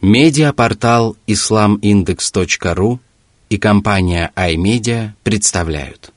Медиапортал 0.00 1.16
islamindex.ru 1.26 3.00
и 3.48 3.58
компания 3.58 4.32
iMedia 4.36 5.10
представляют. 5.24 6.12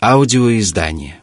Аудиоиздание. 0.00 1.20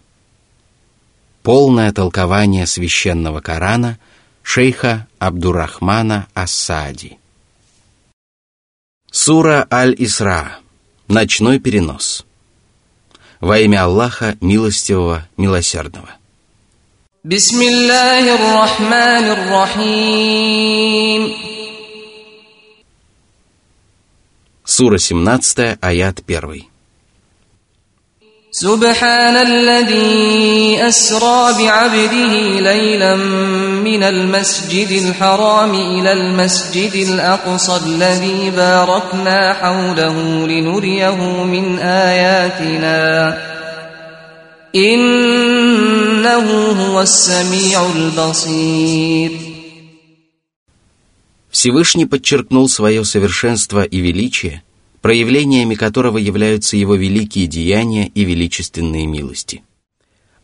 Полное 1.42 1.94
толкование 1.94 2.68
священного 2.68 3.40
Корана 3.40 3.98
шейха 4.44 5.08
Абдурахмана 5.20 6.28
Ассади. 6.34 7.18
Сура 9.10 9.66
Аль-Исра. 9.72 10.60
Ночной 11.08 11.60
перенос. 11.60 12.26
Во 13.40 13.58
имя 13.58 13.86
Аллаха 13.86 14.36
Милостивого, 14.42 15.30
Милосердного 15.38 16.19
بسم 17.29 17.63
الله 17.63 18.35
الرحمن 18.35 19.25
الرحيم 19.37 21.23
Сура 24.67 24.99
17, 24.99 25.79
аят 25.83 26.21
1. 26.29 26.75
سبحان 28.55 29.37
الذي 29.37 30.79
أسرى 30.89 31.55
بعبده 31.59 32.35
ليلا 32.61 33.17
من 33.83 34.03
المسجد 34.03 34.91
الحرام 34.91 35.75
إلى 35.75 36.13
المسجد 36.13 36.95
الأقصى 36.95 37.81
الذي 37.87 38.51
باركنا 38.51 39.53
حوله 39.53 40.47
لنريه 40.47 41.45
من 41.45 41.79
آياتنا 41.79 43.39
Всевышний 51.50 52.06
подчеркнул 52.06 52.70
свое 52.70 53.04
совершенство 53.04 53.84
и 53.84 54.00
величие, 54.00 54.62
проявлениями 55.02 55.74
которого 55.74 56.20
являются 56.20 56.78
его 56.78 56.94
великие 56.94 57.48
деяния 57.48 58.08
и 58.10 58.24
величественные 58.24 59.08
милости. 59.08 59.64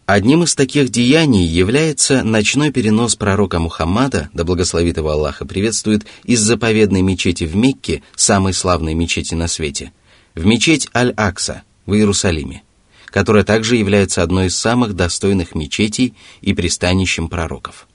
Одним 0.08 0.42
из 0.44 0.56
таких 0.56 0.90
деяний 0.90 1.46
является 1.46 2.24
ночной 2.24 2.72
перенос 2.72 3.16
пророка 3.16 3.60
Мухаммада, 3.60 4.30
да 4.34 4.44
благословит 4.44 4.98
его 4.98 5.12
Аллаха 5.12 5.46
приветствует, 5.46 6.08
из 6.24 6.40
заповедной 6.40 7.04
мечети 7.04 7.44
в 7.44 7.56
Мекке, 7.56 8.02
самой 8.16 8.54
славной 8.54 8.96
мечети 8.96 9.36
на 9.36 9.48
свете, 9.48 9.92
в 10.34 10.48
мечеть 10.48 10.90
Аль-Акса 10.96 11.62
в 11.86 11.94
Иерусалиме 11.94 12.64
которая 13.16 13.46
также 13.46 13.78
является 13.78 14.24
одной 14.24 14.48
из 14.48 14.60
самых 14.60 14.94
достойных 14.94 15.56
мечетей 15.56 16.16
и 16.42 16.54
пристанищем 16.54 17.30
пророков. 17.30 17.88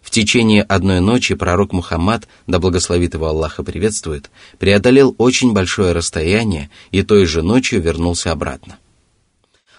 В 0.00 0.08
течение 0.08 0.62
одной 0.62 1.00
ночи 1.00 1.34
пророк 1.34 1.74
Мухаммад, 1.74 2.26
да 2.46 2.58
благословит 2.58 3.12
его 3.12 3.26
Аллаха 3.26 3.62
приветствует, 3.62 4.30
преодолел 4.58 5.14
очень 5.18 5.52
большое 5.52 5.92
расстояние 5.92 6.70
и 6.90 7.02
той 7.02 7.26
же 7.26 7.42
ночью 7.42 7.82
вернулся 7.82 8.32
обратно. 8.32 8.78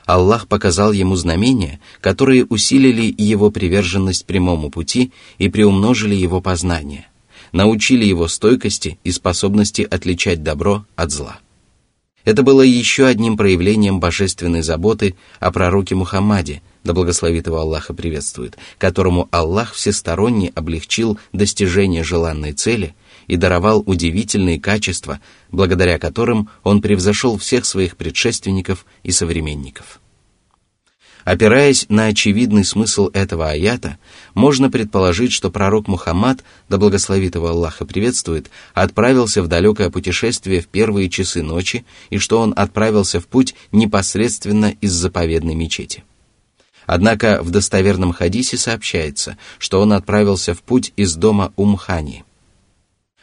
Аллах 0.05 0.47
показал 0.47 0.91
ему 0.91 1.15
знамения, 1.15 1.79
которые 1.99 2.45
усилили 2.45 3.15
его 3.17 3.49
приверженность 3.49 4.27
прямому 4.27 4.69
пути 4.69 5.11
и 5.39 5.49
приумножили 5.49 6.13
его 6.13 6.39
познание, 6.39 7.07
научили 7.51 8.05
его 8.05 8.27
стойкости 8.27 8.99
и 9.03 9.11
способности 9.11 9.81
отличать 9.81 10.43
добро 10.43 10.85
от 10.95 11.09
зла. 11.09 11.39
Это 12.25 12.41
было 12.41 12.63
еще 12.63 13.05
одним 13.05 13.37
проявлением 13.37 13.99
божественной 13.99 14.63
заботы 14.63 15.15
о 15.39 15.51
пророке 15.51 15.93
Мухаммаде, 15.93 16.63
да 16.83 16.93
благословит 16.93 17.45
его 17.45 17.59
Аллаха 17.59 17.93
приветствует, 17.93 18.57
которому 18.79 19.29
Аллах 19.31 19.73
всесторонне 19.73 20.51
облегчил 20.55 21.19
достижение 21.33 22.03
желанной 22.03 22.53
цели 22.53 22.95
и 23.27 23.37
даровал 23.37 23.83
удивительные 23.85 24.59
качества, 24.59 25.19
благодаря 25.51 25.99
которым 25.99 26.49
он 26.63 26.81
превзошел 26.81 27.37
всех 27.37 27.65
своих 27.65 27.95
предшественников 27.95 28.85
и 29.03 29.11
современников. 29.11 29.99
Опираясь 31.25 31.87
на 31.89 32.05
очевидный 32.05 32.63
смысл 32.63 33.09
этого 33.11 33.49
аята, 33.49 33.97
можно 34.35 34.69
предположить, 34.69 35.31
что 35.31 35.49
пророк 35.49 35.87
Мухаммад, 35.87 36.43
да 36.69 36.77
благословит 36.77 37.33
его 37.33 37.47
Аллаха 37.47 37.83
приветствует, 37.83 38.51
отправился 38.75 39.41
в 39.41 39.47
далекое 39.47 39.89
путешествие 39.89 40.61
в 40.61 40.67
первые 40.67 41.09
часы 41.09 41.41
ночи 41.41 41.83
и 42.11 42.19
что 42.19 42.39
он 42.39 42.53
отправился 42.55 43.19
в 43.19 43.25
путь 43.25 43.55
непосредственно 43.71 44.75
из 44.81 44.91
заповедной 44.91 45.55
мечети. 45.55 46.03
Однако 46.85 47.39
в 47.41 47.49
достоверном 47.49 48.13
хадисе 48.13 48.57
сообщается, 48.57 49.35
что 49.57 49.81
он 49.81 49.93
отправился 49.93 50.53
в 50.53 50.61
путь 50.61 50.93
из 50.95 51.15
дома 51.15 51.51
Умхани. 51.55 52.23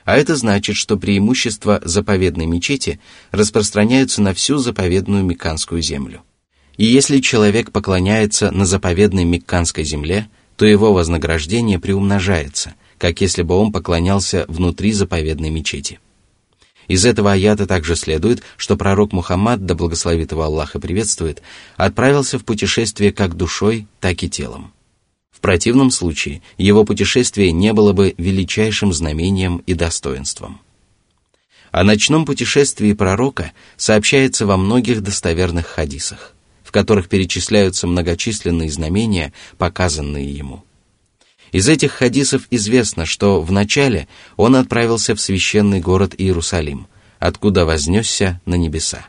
А 0.04 0.16
это 0.16 0.34
значит, 0.34 0.74
что 0.74 0.96
преимущества 0.96 1.80
заповедной 1.84 2.46
мечети 2.46 2.98
распространяются 3.30 4.20
на 4.20 4.34
всю 4.34 4.58
заповедную 4.58 5.22
Мекканскую 5.22 5.80
землю– 5.80 6.22
и 6.76 6.84
если 6.84 7.20
человек 7.20 7.70
поклоняется 7.70 8.50
на 8.50 8.64
заповедной 8.64 9.24
Мекканской 9.24 9.84
земле, 9.84 10.28
то 10.56 10.66
его 10.66 10.92
вознаграждение 10.92 11.78
приумножается, 11.78 12.74
как 12.98 13.20
если 13.20 13.42
бы 13.42 13.54
он 13.56 13.72
поклонялся 13.72 14.44
внутри 14.48 14.92
заповедной 14.92 15.50
мечети. 15.50 15.98
Из 16.88 17.04
этого 17.04 17.32
аята 17.32 17.66
также 17.66 17.94
следует, 17.94 18.42
что 18.56 18.76
пророк 18.76 19.12
Мухаммад, 19.12 19.64
да 19.64 19.74
благословит 19.74 20.32
его 20.32 20.42
Аллах 20.42 20.74
и 20.74 20.80
приветствует, 20.80 21.42
отправился 21.76 22.38
в 22.38 22.44
путешествие 22.44 23.12
как 23.12 23.36
душой, 23.36 23.86
так 24.00 24.22
и 24.22 24.30
телом. 24.30 24.72
В 25.30 25.40
противном 25.40 25.90
случае 25.90 26.42
его 26.58 26.84
путешествие 26.84 27.52
не 27.52 27.72
было 27.72 27.92
бы 27.92 28.14
величайшим 28.18 28.92
знамением 28.92 29.62
и 29.66 29.74
достоинством. 29.74 30.60
О 31.70 31.84
ночном 31.84 32.26
путешествии 32.26 32.92
пророка 32.92 33.52
сообщается 33.76 34.44
во 34.44 34.56
многих 34.56 35.02
достоверных 35.02 35.66
хадисах 35.66 36.34
в 36.72 36.74
которых 36.74 37.10
перечисляются 37.10 37.86
многочисленные 37.86 38.70
знамения, 38.70 39.34
показанные 39.58 40.32
ему. 40.32 40.64
Из 41.52 41.68
этих 41.68 41.92
хадисов 41.92 42.46
известно, 42.50 43.04
что 43.04 43.42
вначале 43.42 44.08
он 44.38 44.56
отправился 44.56 45.14
в 45.14 45.20
священный 45.20 45.80
город 45.80 46.14
Иерусалим, 46.16 46.86
откуда 47.18 47.66
вознесся 47.66 48.40
на 48.46 48.54
небеса. 48.54 49.04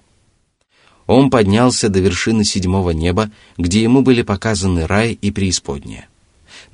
Он 1.08 1.30
поднялся 1.30 1.88
до 1.88 2.02
вершины 2.02 2.44
седьмого 2.44 2.90
неба, 2.90 3.32
где 3.58 3.82
ему 3.82 4.02
были 4.02 4.24
показаны 4.24 4.86
рай 4.86 5.18
и 5.22 5.32
преисподняя. 5.32 6.10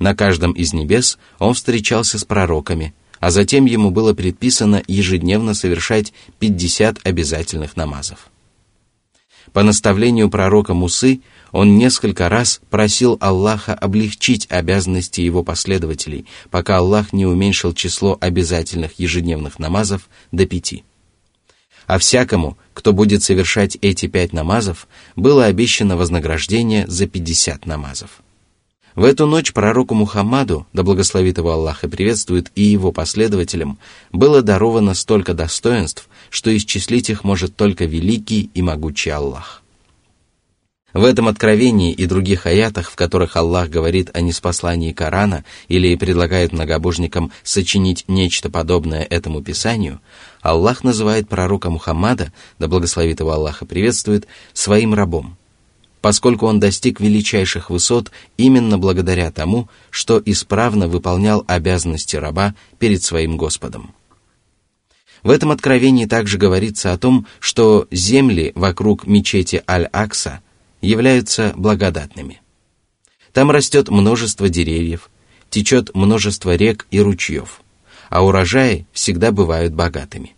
На 0.00 0.16
каждом 0.16 0.50
из 0.50 0.72
небес 0.72 1.18
он 1.38 1.54
встречался 1.54 2.18
с 2.18 2.24
пророками, 2.24 2.94
а 3.20 3.30
затем 3.30 3.64
ему 3.64 3.92
было 3.92 4.12
предписано 4.12 4.82
ежедневно 4.88 5.54
совершать 5.54 6.12
50 6.40 7.06
обязательных 7.06 7.76
намазов. 7.76 8.28
По 9.52 9.62
наставлению 9.64 10.30
пророка 10.30 10.74
Мусы 10.74 11.20
он 11.50 11.76
несколько 11.76 12.28
раз 12.28 12.60
просил 12.70 13.18
Аллаха 13.20 13.74
облегчить 13.74 14.46
обязанности 14.48 15.20
его 15.20 15.42
последователей, 15.42 16.26
пока 16.50 16.78
Аллах 16.78 17.12
не 17.12 17.26
уменьшил 17.26 17.74
число 17.74 18.16
обязательных 18.20 18.98
ежедневных 18.98 19.58
намазов 19.58 20.08
до 20.30 20.46
пяти. 20.46 20.84
А 21.86 21.98
всякому, 21.98 22.56
кто 22.72 22.92
будет 22.92 23.24
совершать 23.24 23.76
эти 23.80 24.06
пять 24.06 24.32
намазов, 24.32 24.86
было 25.16 25.46
обещано 25.46 25.96
вознаграждение 25.96 26.86
за 26.86 27.08
пятьдесят 27.08 27.66
намазов. 27.66 28.22
В 28.96 29.04
эту 29.04 29.26
ночь 29.26 29.52
пророку 29.52 29.94
Мухаммаду, 29.94 30.66
да 30.72 30.82
благословит 30.82 31.38
его 31.38 31.52
Аллах 31.52 31.84
и 31.84 31.88
приветствует 31.88 32.50
и 32.56 32.62
его 32.62 32.90
последователям, 32.90 33.78
было 34.10 34.42
даровано 34.42 34.94
столько 34.94 35.32
достоинств, 35.32 36.08
что 36.28 36.54
исчислить 36.56 37.08
их 37.08 37.22
может 37.22 37.54
только 37.54 37.84
великий 37.84 38.50
и 38.52 38.62
могучий 38.62 39.10
Аллах. 39.10 39.62
В 40.92 41.04
этом 41.04 41.28
откровении 41.28 41.92
и 41.92 42.06
других 42.06 42.46
аятах, 42.46 42.90
в 42.90 42.96
которых 42.96 43.36
Аллах 43.36 43.68
говорит 43.68 44.10
о 44.12 44.20
неспослании 44.20 44.92
Корана 44.92 45.44
или 45.68 45.94
предлагает 45.94 46.52
многобожникам 46.52 47.30
сочинить 47.44 48.04
нечто 48.08 48.50
подобное 48.50 49.06
этому 49.08 49.40
писанию, 49.40 50.00
Аллах 50.40 50.82
называет 50.82 51.28
пророка 51.28 51.70
Мухаммада, 51.70 52.32
да 52.58 52.66
благословит 52.66 53.20
его 53.20 53.30
Аллах 53.30 53.62
и 53.62 53.66
приветствует, 53.66 54.26
своим 54.52 54.92
рабом, 54.92 55.36
поскольку 56.00 56.46
он 56.46 56.60
достиг 56.60 57.00
величайших 57.00 57.70
высот 57.70 58.10
именно 58.36 58.78
благодаря 58.78 59.30
тому, 59.30 59.68
что 59.90 60.20
исправно 60.24 60.88
выполнял 60.88 61.44
обязанности 61.46 62.16
раба 62.16 62.54
перед 62.78 63.02
своим 63.02 63.36
Господом. 63.36 63.94
В 65.22 65.30
этом 65.30 65.50
откровении 65.50 66.06
также 66.06 66.38
говорится 66.38 66.92
о 66.92 66.98
том, 66.98 67.26
что 67.40 67.86
земли 67.90 68.52
вокруг 68.54 69.06
мечети 69.06 69.62
Аль-Акса 69.68 70.40
являются 70.80 71.52
благодатными. 71.56 72.40
Там 73.32 73.50
растет 73.50 73.90
множество 73.90 74.48
деревьев, 74.48 75.10
течет 75.50 75.94
множество 75.94 76.56
рек 76.56 76.86
и 76.90 77.00
ручьев, 77.00 77.60
а 78.08 78.24
урожаи 78.24 78.86
всегда 78.92 79.30
бывают 79.30 79.74
богатыми. 79.74 80.34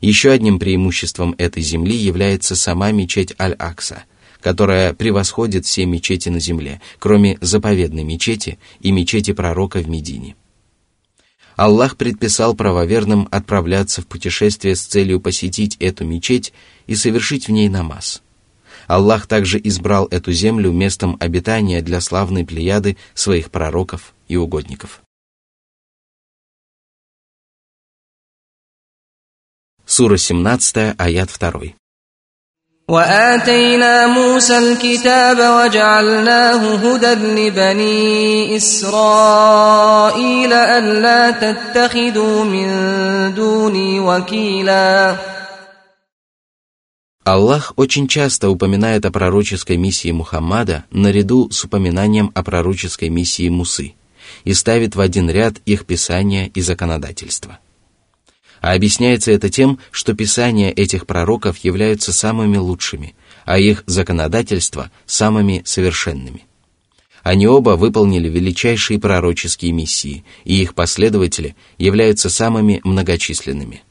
Еще 0.00 0.30
одним 0.30 0.58
преимуществом 0.58 1.34
этой 1.38 1.62
земли 1.62 1.94
является 1.94 2.56
сама 2.56 2.90
мечеть 2.90 3.34
Аль-Акса, 3.38 4.04
которая 4.42 4.92
превосходит 4.92 5.64
все 5.64 5.86
мечети 5.86 6.28
на 6.28 6.40
земле, 6.40 6.80
кроме 6.98 7.38
заповедной 7.40 8.02
мечети 8.02 8.58
и 8.80 8.90
мечети 8.90 9.32
пророка 9.32 9.78
в 9.78 9.88
Медине. 9.88 10.36
Аллах 11.56 11.96
предписал 11.96 12.54
правоверным 12.54 13.28
отправляться 13.30 14.02
в 14.02 14.06
путешествие 14.06 14.74
с 14.74 14.82
целью 14.82 15.20
посетить 15.20 15.76
эту 15.76 16.04
мечеть 16.04 16.52
и 16.86 16.94
совершить 16.94 17.46
в 17.46 17.52
ней 17.52 17.68
намаз. 17.68 18.22
Аллах 18.88 19.26
также 19.26 19.60
избрал 19.62 20.06
эту 20.10 20.32
землю 20.32 20.72
местом 20.72 21.16
обитания 21.20 21.82
для 21.82 22.00
славной 22.00 22.44
плеяды 22.44 22.96
своих 23.14 23.50
пророков 23.50 24.14
и 24.28 24.36
угодников. 24.36 25.02
Сура 29.86 30.16
17, 30.16 30.94
аят 30.98 31.30
2. 31.38 31.74
وآتينا 32.91 34.07
موسى 34.07 34.57
الكتاب 34.57 35.37
وجعلناه 35.37 36.75
هدى 36.75 37.13
لبني 37.13 38.55
إسرائيل 38.57 40.53
ألا 40.53 41.31
تتخذوا 41.31 42.43
من 42.43 42.67
دوني 43.35 43.99
وكيلا 43.99 45.17
Аллах 47.25 47.73
очень 47.75 48.07
часто 48.07 48.49
упоминает 48.49 49.05
о 49.05 49.11
пророческой 49.11 49.75
миссии 49.75 50.11
Мухаммада 50.11 50.85
наряду 50.89 51.49
с 51.51 51.65
упоминанием 51.65 52.31
о 52.33 52.41
пророческой 52.41 53.09
миссии 53.09 53.49
Мусы 53.49 53.95
и 54.45 54.53
ставит 54.53 54.95
в 54.95 55.01
один 55.01 55.29
ряд 55.29 55.55
их 55.65 55.85
писания 55.85 56.49
и 56.53 56.61
законодательство. 56.61 57.59
А 58.62 58.74
объясняется 58.74 59.32
это 59.32 59.50
тем, 59.50 59.80
что 59.90 60.14
писания 60.14 60.70
этих 60.70 61.06
пророков 61.06 61.58
являются 61.58 62.12
самыми 62.12 62.58
лучшими, 62.58 63.16
а 63.44 63.58
их 63.58 63.82
законодательства– 63.86 64.92
самыми 65.06 65.62
совершенными. 65.66 66.46
Они 67.24 67.48
оба 67.48 67.70
выполнили 67.70 68.28
величайшие 68.28 69.00
пророческие 69.00 69.72
миссии, 69.72 70.24
и 70.44 70.62
их 70.62 70.76
последователи 70.76 71.56
являются 71.76 72.30
самыми 72.30 72.80
многочисленными. 72.84 73.82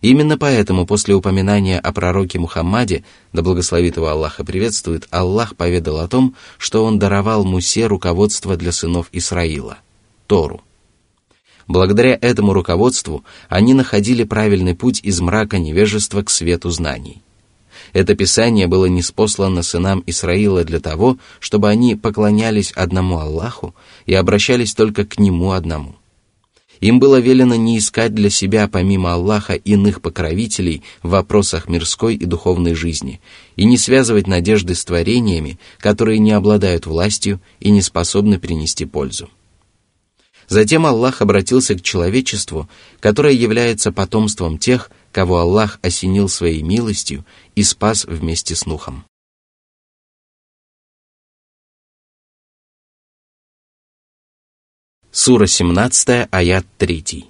Именно 0.00 0.36
поэтому 0.36 0.84
после 0.84 1.14
упоминания 1.14 1.78
о 1.78 1.92
пророке 1.92 2.40
Мухаммаде, 2.40 3.04
да 3.32 3.42
благословит 3.42 3.96
его 3.96 4.08
Аллах 4.08 4.40
и 4.40 4.44
приветствует, 4.44 5.06
Аллах 5.10 5.54
поведал 5.54 6.00
о 6.00 6.08
том, 6.08 6.34
что 6.58 6.84
он 6.84 6.98
даровал 6.98 7.44
Мусе 7.44 7.86
руководство 7.86 8.56
для 8.56 8.72
сынов 8.72 9.08
Исраила– 9.12 9.78
Тору. 10.26 10.62
Благодаря 11.68 12.18
этому 12.18 12.54
руководству 12.54 13.24
они 13.50 13.74
находили 13.74 14.24
правильный 14.24 14.74
путь 14.74 15.00
из 15.02 15.20
мрака 15.20 15.58
невежества 15.58 16.22
к 16.22 16.30
свету 16.30 16.70
знаний. 16.70 17.22
Это 17.92 18.14
писание 18.14 18.66
было 18.66 18.86
неспослано 18.86 19.62
сынам 19.62 20.02
Исраила 20.06 20.64
для 20.64 20.80
того, 20.80 21.18
чтобы 21.40 21.68
они 21.68 21.94
поклонялись 21.94 22.72
одному 22.72 23.18
Аллаху 23.18 23.74
и 24.06 24.14
обращались 24.14 24.74
только 24.74 25.04
к 25.04 25.18
Нему 25.18 25.52
одному. 25.52 25.96
Им 26.80 27.00
было 27.00 27.20
велено 27.20 27.56
не 27.56 27.78
искать 27.78 28.14
для 28.14 28.30
себя 28.30 28.68
помимо 28.68 29.12
Аллаха 29.12 29.54
иных 29.54 30.00
покровителей 30.00 30.84
в 31.02 31.10
вопросах 31.10 31.68
мирской 31.68 32.14
и 32.14 32.24
духовной 32.24 32.74
жизни 32.74 33.20
и 33.56 33.64
не 33.64 33.76
связывать 33.76 34.26
надежды 34.26 34.74
с 34.74 34.84
творениями, 34.84 35.58
которые 35.78 36.18
не 36.18 36.32
обладают 36.32 36.86
властью 36.86 37.40
и 37.58 37.70
не 37.70 37.82
способны 37.82 38.38
принести 38.38 38.84
пользу. 38.84 39.28
Затем 40.47 40.85
Аллах 40.85 41.21
обратился 41.21 41.75
к 41.75 41.81
человечеству, 41.81 42.69
которое 42.99 43.33
является 43.33 43.91
потомством 43.91 44.57
тех, 44.57 44.91
кого 45.11 45.39
Аллах 45.39 45.79
осенил 45.81 46.27
своей 46.29 46.61
милостью 46.61 47.25
и 47.55 47.63
спас 47.63 48.05
вместе 48.05 48.55
с 48.55 48.65
Нухом. 48.65 49.05
Сура 55.11 55.45
17, 55.45 56.27
аят 56.31 56.65
3. 56.77 57.29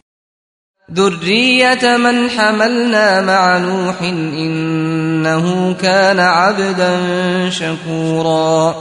ذرية 0.91 1.97
من 1.97 2.29
حملنا 2.29 3.21
مع 3.21 3.57
نوح 3.57 4.01
إنه 4.01 5.73
كان 5.73 6.19
عبدا 6.19 7.49
شكورا 7.49 8.75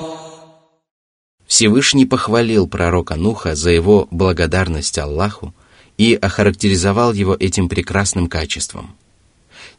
Всевышний 1.48 2.06
похвалил 2.06 2.68
пророка 2.68 3.16
Нуха 3.16 3.56
за 3.56 3.72
его 3.72 4.08
благодарность 4.12 4.98
Аллаху 4.98 5.54
и 5.98 6.14
охарактеризовал 6.14 7.14
его 7.14 7.36
этим 7.40 7.70
прекрасным 7.70 8.28
качеством. 8.28 8.96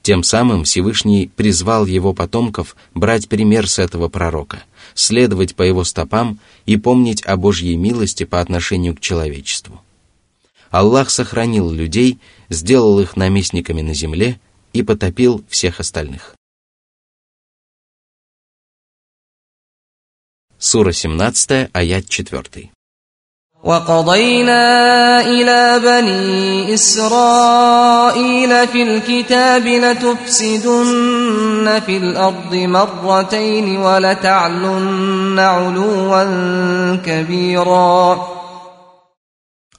Тем 0.03 0.23
самым 0.23 0.65
Всевышний 0.65 1.31
призвал 1.37 1.85
его 1.85 2.15
потомков 2.15 2.75
брать 2.95 3.29
пример 3.29 3.69
с 3.69 3.79
этого 3.79 4.09
пророка, 4.09 4.63
следовать 4.95 5.55
по 5.55 5.63
его 5.63 5.85
стопам 5.85 6.39
и 6.65 6.77
помнить 6.79 7.25
о 7.27 7.37
Божьей 7.37 7.77
милости 7.77 8.25
по 8.25 8.41
отношению 8.41 8.95
к 8.97 9.01
человечеству. 9.01 9.83
Аллах 10.71 11.11
сохранил 11.11 11.71
людей, 11.71 12.19
сделал 12.49 12.99
их 13.01 13.17
наместниками 13.17 13.83
на 13.83 13.95
земле 13.95 14.41
и 14.73 14.83
потопил 14.83 15.45
всех 15.49 15.81
остальных. 15.81 16.38
Сура 20.64 20.94
17, 20.94 21.70
аят 21.74 22.06
4. 22.10 22.72
وقضينا 23.64 25.22
إلى 25.22 25.80
بني 25.84 26.74
إسرائيل 26.74 28.68
في 28.68 28.84
الكتاب 28.84 29.68
لتفسدن 29.68 30.20
في 31.86 31.98
الأرض 31.98 32.56
مرتين 32.56 33.78
ولتعلن 33.78 35.40
علوا 35.40 36.96
كبيرا 36.96 38.34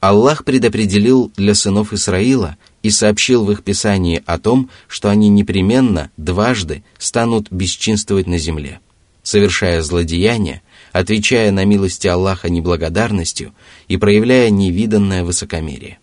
Аллах 0.00 0.44
предопределил 0.44 1.32
для 1.34 1.54
сынов 1.54 1.94
Исраила 1.94 2.58
и 2.82 2.90
сообщил 2.90 3.44
в 3.46 3.50
их 3.52 3.62
писании 3.62 4.22
о 4.26 4.38
том, 4.38 4.69
что 4.86 5.08
они 5.08 5.31
непременно 5.31 6.10
дважды 6.19 6.84
станут 6.98 7.50
бесчинствовать 7.50 8.26
на 8.26 8.36
земле, 8.36 8.81
совершая 9.22 9.81
злодеяния, 9.81 10.60
отвечая 10.99 11.51
на 11.51 11.63
милости 11.63 12.07
Аллаха 12.07 12.49
неблагодарностью 12.49 13.53
и 13.87 13.95
проявляя 13.95 14.49
невиданное 14.49 15.23
высокомерие. 15.23 15.97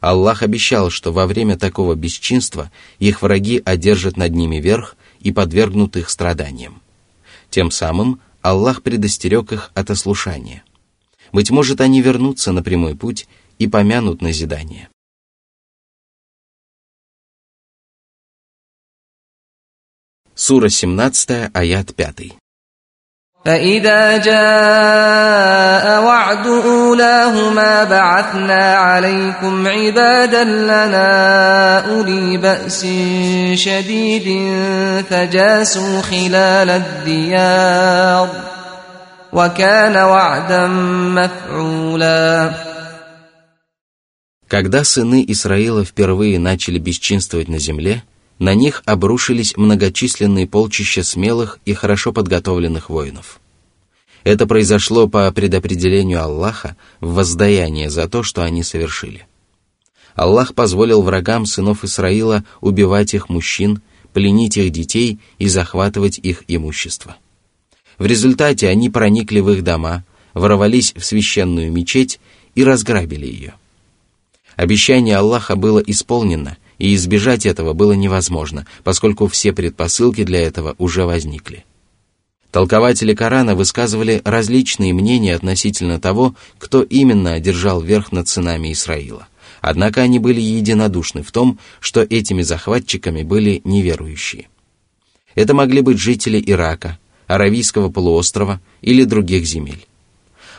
Аллах 0.00 0.42
обещал, 0.42 0.88
что 0.88 1.12
во 1.12 1.26
время 1.26 1.58
такого 1.58 1.94
бесчинства 1.94 2.72
их 2.98 3.20
враги 3.20 3.60
одержат 3.62 4.16
над 4.16 4.32
ними 4.32 4.56
верх 4.56 4.96
и 5.20 5.32
подвергнут 5.32 5.98
их 5.98 6.08
страданиям. 6.08 6.80
Тем 7.50 7.70
самым 7.70 8.20
Аллах 8.40 8.82
предостерег 8.82 9.52
их 9.52 9.70
от 9.74 9.90
ослушания. 9.90 10.64
Быть 11.30 11.50
может, 11.50 11.82
они 11.82 12.00
вернутся 12.00 12.52
на 12.52 12.62
прямой 12.62 12.96
путь 12.96 13.28
и 13.58 13.68
помянут 13.68 14.22
назидание. 14.22 14.88
Сура 20.34 20.70
17, 20.70 21.50
аят 21.52 21.94
5. 21.94 22.40
فإذا 23.45 24.17
جاء 24.17 26.03
وعد 26.03 26.47
أولاهما 26.47 27.83
بعثنا 27.83 28.75
عليكم 28.75 29.67
عبادا 29.67 30.43
لنا 30.43 31.79
أولي 31.79 32.37
بأس 32.37 32.81
شديد 33.53 34.27
فجاسوا 35.09 36.01
خلال 36.01 36.69
الديار 36.69 38.29
وكان 39.33 39.97
وعدا 39.97 40.67
مفعولا 41.17 42.53
Когда 44.47 44.83
сыны 44.83 45.25
Исраила 45.27 45.83
впервые 45.83 46.37
начали 46.39 46.77
бесчинствовать 46.77 47.47
на 47.47 47.59
земле, 47.59 48.03
на 48.40 48.54
них 48.54 48.82
обрушились 48.86 49.56
многочисленные 49.56 50.48
полчища 50.48 51.04
смелых 51.04 51.60
и 51.66 51.74
хорошо 51.74 52.12
подготовленных 52.12 52.88
воинов. 52.88 53.38
Это 54.24 54.46
произошло 54.46 55.08
по 55.08 55.30
предопределению 55.30 56.22
Аллаха 56.22 56.76
в 57.00 57.14
воздаяние 57.14 57.90
за 57.90 58.08
то, 58.08 58.22
что 58.22 58.42
они 58.42 58.62
совершили. 58.62 59.26
Аллах 60.14 60.54
позволил 60.54 61.02
врагам 61.02 61.46
сынов 61.46 61.84
Исраила 61.84 62.44
убивать 62.60 63.14
их 63.14 63.28
мужчин, 63.28 63.82
пленить 64.14 64.56
их 64.56 64.70
детей 64.70 65.20
и 65.38 65.48
захватывать 65.48 66.18
их 66.18 66.44
имущество. 66.48 67.16
В 67.98 68.06
результате 68.06 68.68
они 68.68 68.88
проникли 68.88 69.40
в 69.40 69.50
их 69.50 69.62
дома, 69.62 70.04
ворвались 70.32 70.94
в 70.96 71.04
священную 71.04 71.70
мечеть 71.70 72.18
и 72.54 72.64
разграбили 72.64 73.26
ее. 73.26 73.54
Обещание 74.56 75.16
Аллаха 75.16 75.56
было 75.56 75.78
исполнено– 75.78 76.56
и 76.80 76.94
избежать 76.94 77.46
этого 77.46 77.74
было 77.74 77.92
невозможно, 77.92 78.66
поскольку 78.82 79.28
все 79.28 79.52
предпосылки 79.52 80.24
для 80.24 80.40
этого 80.40 80.74
уже 80.78 81.04
возникли. 81.04 81.64
Толкователи 82.50 83.14
Корана 83.14 83.54
высказывали 83.54 84.22
различные 84.24 84.92
мнения 84.92 85.36
относительно 85.36 86.00
того, 86.00 86.34
кто 86.58 86.82
именно 86.82 87.34
одержал 87.34 87.80
верх 87.80 88.10
над 88.10 88.26
сынами 88.26 88.72
Исраила. 88.72 89.28
Однако 89.60 90.00
они 90.00 90.18
были 90.18 90.40
единодушны 90.40 91.22
в 91.22 91.30
том, 91.30 91.58
что 91.80 92.00
этими 92.00 92.42
захватчиками 92.42 93.22
были 93.22 93.60
неверующие. 93.62 94.48
Это 95.34 95.54
могли 95.54 95.82
быть 95.82 95.98
жители 95.98 96.42
Ирака, 96.44 96.98
Аравийского 97.26 97.90
полуострова 97.90 98.60
или 98.80 99.04
других 99.04 99.44
земель. 99.44 99.86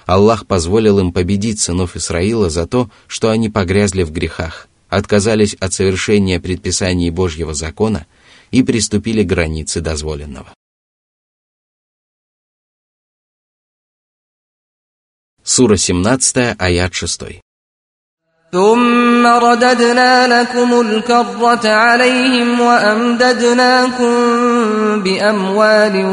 Аллах 0.06 0.46
позволил 0.46 1.00
им 1.00 1.12
победить 1.12 1.60
сынов 1.60 1.96
Исраила 1.96 2.50
за 2.50 2.68
то, 2.68 2.90
что 3.08 3.32
они 3.32 3.50
погрязли 3.50 4.04
в 4.04 4.12
грехах, 4.12 4.68
отказались 4.91 5.55
от 5.55 5.73
совершения 5.73 6.41
предписаний 6.41 7.11
Божьего 7.11 7.55
закона 7.55 8.07
и 8.51 8.63
приступили 8.63 9.23
к 9.23 9.27
границе 9.27 9.81
дозволенного. 9.81 10.53
Сура 15.43 15.77
17, 15.77 16.57
аят 16.59 16.95
6. 16.95 17.41
ثم 18.53 19.27
رددنا 19.27 20.41
لكم 20.41 20.81
الكرة 20.81 21.69
عليهم 21.69 22.61
وأمددناكم 22.61 24.15
بأموال 25.03 26.05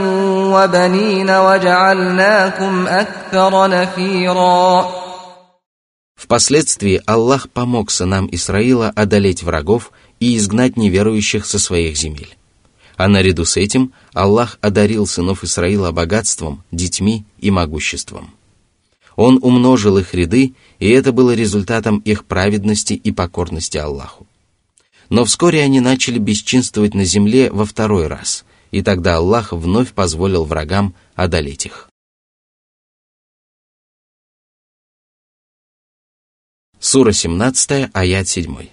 وبنين 0.53 1.29
وجعلناكم 1.29 2.87
أكثر 2.87 3.67
نفيرا 3.67 5.03
Впоследствии 6.18 7.00
Аллах 7.06 7.48
помог 7.48 7.92
сынам 7.92 8.28
Исраила 8.32 8.88
одолеть 8.88 9.44
врагов 9.44 9.92
и 10.18 10.36
изгнать 10.36 10.76
неверующих 10.76 11.46
со 11.46 11.60
своих 11.60 11.96
земель. 11.96 12.36
А 12.96 13.06
наряду 13.06 13.44
с 13.44 13.56
этим 13.56 13.92
Аллах 14.12 14.58
одарил 14.60 15.06
сынов 15.06 15.44
Исраила 15.44 15.92
богатством, 15.92 16.64
детьми 16.72 17.24
и 17.38 17.52
могуществом. 17.52 18.34
Он 19.14 19.38
умножил 19.40 19.96
их 19.96 20.12
ряды, 20.12 20.54
и 20.80 20.90
это 20.90 21.12
было 21.12 21.34
результатом 21.34 21.98
их 21.98 22.24
праведности 22.24 22.94
и 22.94 23.12
покорности 23.12 23.78
Аллаху. 23.78 24.26
Но 25.10 25.24
вскоре 25.24 25.62
они 25.62 25.78
начали 25.78 26.18
бесчинствовать 26.18 26.94
на 26.94 27.04
земле 27.04 27.48
во 27.52 27.64
второй 27.64 28.08
раз, 28.08 28.44
и 28.72 28.82
тогда 28.82 29.18
Аллах 29.18 29.52
вновь 29.52 29.92
позволил 29.92 30.44
врагам 30.44 30.94
одолеть 31.14 31.66
их. 31.66 31.87
Сура 36.79 37.11
17, 37.13 37.89
аят 37.93 38.27
7. 38.27 38.65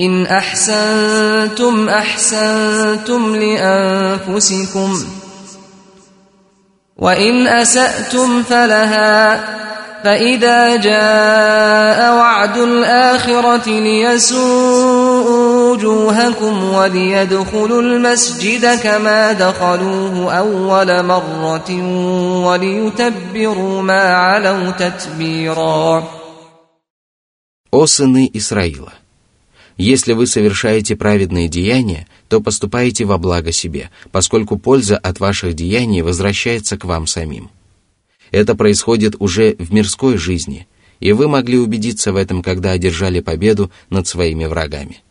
إن 0.00 0.26
أحسنتم 0.26 1.88
أحسنتم 1.88 3.36
لأنفسكم 3.36 5.04
وإن 6.96 7.46
أسأتم 7.46 8.42
فلها 8.42 9.44
فإذا 10.04 10.76
جاء 10.76 12.14
وعد 12.14 12.56
الآخرة 12.56 13.68
ليسوءوا 13.68 15.48
وجوهكم 15.72 16.74
وليدخلوا 16.74 17.82
المسجد 17.82 18.80
كما 18.80 19.32
دخلوه 19.32 20.34
أول 20.34 21.02
مرة 21.02 21.70
وليتبروا 22.46 23.82
ما 23.82 24.14
علوا 24.14 24.70
تتبيرا 24.70 26.04
О 27.73 27.87
сыны 27.87 28.29
Исраила! 28.31 28.93
Если 29.77 30.13
вы 30.13 30.27
совершаете 30.27 30.95
праведные 30.95 31.49
деяния, 31.49 32.05
то 32.27 32.39
поступаете 32.39 33.05
во 33.05 33.17
благо 33.17 33.51
себе, 33.51 33.89
поскольку 34.11 34.59
польза 34.59 34.95
от 34.95 35.19
ваших 35.19 35.55
деяний 35.55 36.03
возвращается 36.03 36.77
к 36.77 36.85
вам 36.85 37.07
самим. 37.07 37.49
Это 38.29 38.53
происходит 38.53 39.15
уже 39.17 39.55
в 39.57 39.73
мирской 39.73 40.17
жизни, 40.17 40.67
и 40.99 41.13
вы 41.13 41.27
могли 41.27 41.57
убедиться 41.57 42.13
в 42.13 42.15
этом, 42.15 42.43
когда 42.43 42.73
одержали 42.73 43.21
победу 43.21 43.71
над 43.89 44.07
своими 44.07 44.45
врагами. 44.45 45.01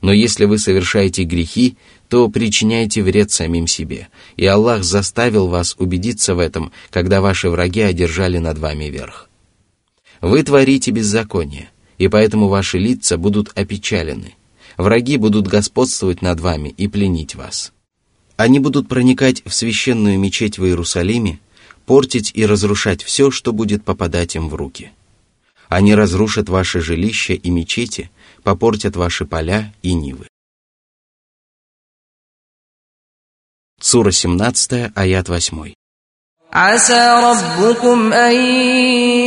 Но 0.00 0.12
если 0.12 0.44
вы 0.44 0.58
совершаете 0.58 1.24
грехи, 1.24 1.76
то 2.08 2.28
причиняете 2.28 3.02
вред 3.02 3.32
самим 3.32 3.66
себе, 3.66 4.06
и 4.36 4.46
Аллах 4.46 4.84
заставил 4.84 5.48
вас 5.48 5.74
убедиться 5.76 6.36
в 6.36 6.38
этом, 6.38 6.70
когда 6.90 7.20
ваши 7.20 7.50
враги 7.50 7.80
одержали 7.80 8.38
над 8.38 8.58
вами 8.58 8.84
верх. 8.84 9.28
Вы 10.20 10.44
творите 10.44 10.92
беззаконие– 10.92 11.68
и 12.00 12.08
поэтому 12.08 12.48
ваши 12.48 12.78
лица 12.78 13.18
будут 13.18 13.52
опечалены. 13.54 14.34
Враги 14.78 15.18
будут 15.18 15.46
господствовать 15.46 16.22
над 16.22 16.40
вами 16.40 16.70
и 16.70 16.88
пленить 16.88 17.34
вас. 17.34 17.74
Они 18.36 18.58
будут 18.58 18.88
проникать 18.88 19.44
в 19.44 19.52
священную 19.52 20.18
мечеть 20.18 20.58
в 20.58 20.64
Иерусалиме, 20.64 21.40
портить 21.84 22.32
и 22.34 22.46
разрушать 22.46 23.02
все, 23.02 23.30
что 23.30 23.52
будет 23.52 23.84
попадать 23.84 24.34
им 24.34 24.48
в 24.48 24.54
руки. 24.54 24.92
Они 25.68 25.94
разрушат 25.94 26.48
ваши 26.48 26.80
жилища 26.80 27.34
и 27.34 27.50
мечети, 27.50 28.10
попортят 28.42 28.96
ваши 28.96 29.26
поля 29.26 29.74
и 29.82 29.92
нивы. 29.92 30.26
Сура 33.78 34.10
17, 34.10 34.92
аят 34.94 35.28
8. 35.28 35.74
عسى 36.55 37.21
ربكم 37.23 38.13
أن 38.13 38.35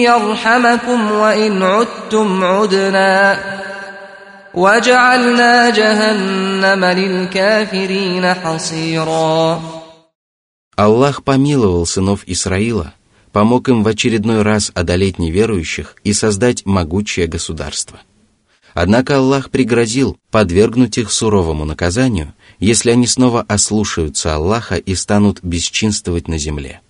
يرحمكم 0.03 1.13
وإن 1.13 1.63
عدتم 1.63 2.45
عدنا 2.45 3.41
وجعلنا 4.55 5.71
جهنم 5.71 6.85
للكافرين 6.85 8.35
حصيرا 8.35 9.61
Аллах 10.77 11.25
помиловал 11.25 11.85
сынов 11.87 12.23
Исраила, 12.27 12.95
помог 13.33 13.69
им 13.69 13.83
в 13.83 13.89
очередной 13.89 14.41
раз 14.43 14.73
одолеть 14.75 15.19
неверующих 15.19 15.97
и 16.05 16.15
создать 16.15 16.65
могучее 16.65 17.27
государство. 17.27 18.01
Однако 18.73 19.19
Аллах 19.19 19.51
пригрозил 19.51 20.17
подвергнуть 20.31 20.97
их 20.97 21.13
суровому 21.13 21.67
наказанию, 21.67 22.33
если 22.59 22.91
они 22.91 23.07
снова 23.07 23.43
ослушаются 23.43 24.35
Аллаха 24.35 24.77
и 24.77 24.95
станут 24.95 25.41
бесчинствовать 25.43 26.29
на 26.29 26.39
земле. 26.39 26.81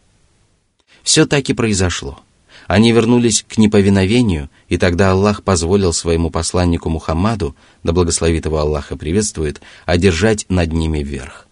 Все 1.04 1.26
так 1.26 1.50
и 1.50 1.54
произошло. 1.54 2.20
Они 2.66 2.94
вернулись 2.94 3.46
к 3.48 3.58
неповиновению, 3.58 4.50
и 4.70 4.78
тогда 4.78 5.12
Аллах 5.12 5.44
позволил 5.44 5.92
своему 5.92 6.30
посланнику 6.30 6.90
Мухаммаду, 6.90 7.56
да 7.84 7.92
благословит 7.92 8.46
его 8.46 8.60
Аллаха 8.60 8.96
приветствует, 8.96 9.62
одержать 9.86 10.46
над 10.48 10.72
ними 10.72 11.04
вверх. 11.04 11.48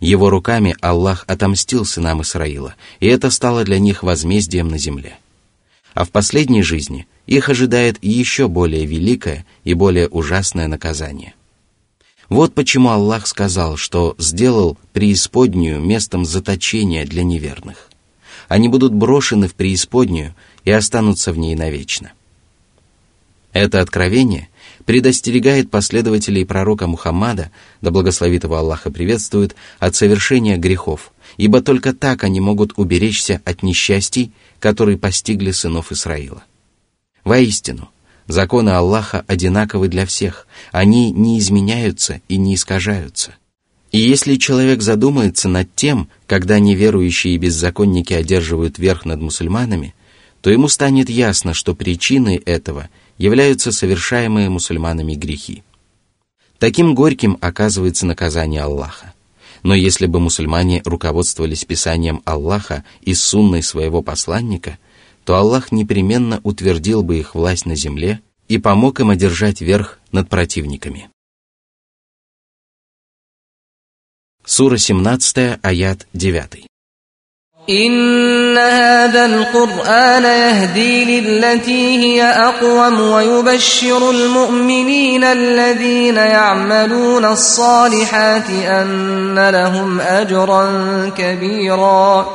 Его 0.00 0.28
руками 0.28 0.76
Аллах 0.82 1.24
отомстил 1.26 1.86
сынам 1.86 2.22
Исраила, 2.22 2.74
и 3.00 3.06
это 3.06 3.30
стало 3.30 3.64
для 3.64 3.78
них 3.78 4.02
возмездием 4.02 4.68
на 4.68 4.78
земле. 4.78 5.18
А 5.94 6.04
в 6.04 6.10
последней 6.10 6.62
жизни 6.62 7.08
их 7.26 7.48
ожидает 7.48 7.98
еще 8.02 8.48
более 8.48 8.84
великое 8.84 9.46
и 9.64 9.72
более 9.72 10.08
ужасное 10.08 10.68
наказание. 10.68 11.34
Вот 12.28 12.54
почему 12.54 12.90
Аллах 12.90 13.26
сказал, 13.26 13.78
что 13.78 14.14
сделал 14.18 14.76
преисподнюю 14.92 15.80
местом 15.80 16.26
заточения 16.26 17.06
для 17.06 17.24
неверных 17.24 17.87
они 18.48 18.68
будут 18.68 18.92
брошены 18.94 19.46
в 19.46 19.54
преисподнюю 19.54 20.34
и 20.64 20.70
останутся 20.70 21.32
в 21.32 21.38
ней 21.38 21.54
навечно. 21.54 22.12
Это 23.52 23.80
откровение 23.80 24.48
предостерегает 24.84 25.70
последователей 25.70 26.46
пророка 26.46 26.86
Мухаммада, 26.86 27.50
да 27.80 27.90
благословит 27.90 28.44
его 28.44 28.56
Аллаха 28.56 28.90
приветствует, 28.90 29.54
от 29.78 29.94
совершения 29.94 30.56
грехов, 30.56 31.12
ибо 31.36 31.60
только 31.60 31.92
так 31.92 32.24
они 32.24 32.40
могут 32.40 32.72
уберечься 32.76 33.42
от 33.44 33.62
несчастий, 33.62 34.32
которые 34.60 34.96
постигли 34.96 35.50
сынов 35.50 35.92
Исраила. 35.92 36.42
Воистину, 37.24 37.90
законы 38.26 38.70
Аллаха 38.70 39.24
одинаковы 39.26 39.88
для 39.88 40.06
всех, 40.06 40.46
они 40.72 41.10
не 41.10 41.38
изменяются 41.38 42.20
и 42.28 42.36
не 42.36 42.54
искажаются– 42.54 43.34
и 43.90 43.98
если 43.98 44.36
человек 44.36 44.82
задумается 44.82 45.48
над 45.48 45.74
тем, 45.74 46.08
когда 46.26 46.58
неверующие 46.58 47.34
и 47.34 47.38
беззаконники 47.38 48.12
одерживают 48.12 48.78
верх 48.78 49.04
над 49.04 49.20
мусульманами, 49.20 49.94
то 50.42 50.50
ему 50.50 50.68
станет 50.68 51.08
ясно, 51.08 51.54
что 51.54 51.74
причиной 51.74 52.36
этого 52.36 52.88
являются 53.16 53.72
совершаемые 53.72 54.50
мусульманами 54.50 55.14
грехи. 55.14 55.62
Таким 56.58 56.94
горьким 56.94 57.38
оказывается 57.40 58.06
наказание 58.06 58.62
Аллаха. 58.62 59.14
Но 59.62 59.74
если 59.74 60.06
бы 60.06 60.20
мусульмане 60.20 60.82
руководствовались 60.84 61.64
писанием 61.64 62.22
Аллаха 62.24 62.84
и 63.00 63.14
сунной 63.14 63.62
своего 63.62 64.02
посланника, 64.02 64.78
то 65.24 65.36
Аллах 65.36 65.72
непременно 65.72 66.40
утвердил 66.44 67.02
бы 67.02 67.18
их 67.18 67.34
власть 67.34 67.66
на 67.66 67.74
земле 67.74 68.20
и 68.48 68.58
помог 68.58 69.00
им 69.00 69.10
одержать 69.10 69.60
верх 69.60 69.98
над 70.12 70.28
противниками. 70.28 71.08
Сура 74.47 74.77
17, 74.77 75.59
аят 75.63 76.05
9. 76.13 76.67
إن 77.69 78.57
هذا 78.57 79.25
القرآن 79.25 80.23
يهدي 80.23 81.05
للتي 81.05 81.97
هي 81.97 82.23
أقوم 82.23 82.99
ويبشر 82.99 84.11
المؤمنين 84.11 85.23
الذين 85.23 86.15
يعملون 86.15 87.25
الصالحات 87.25 88.49
أن 88.49 89.49
لهم 89.49 89.99
أجرا 90.01 90.65
كبيرا 91.17 92.25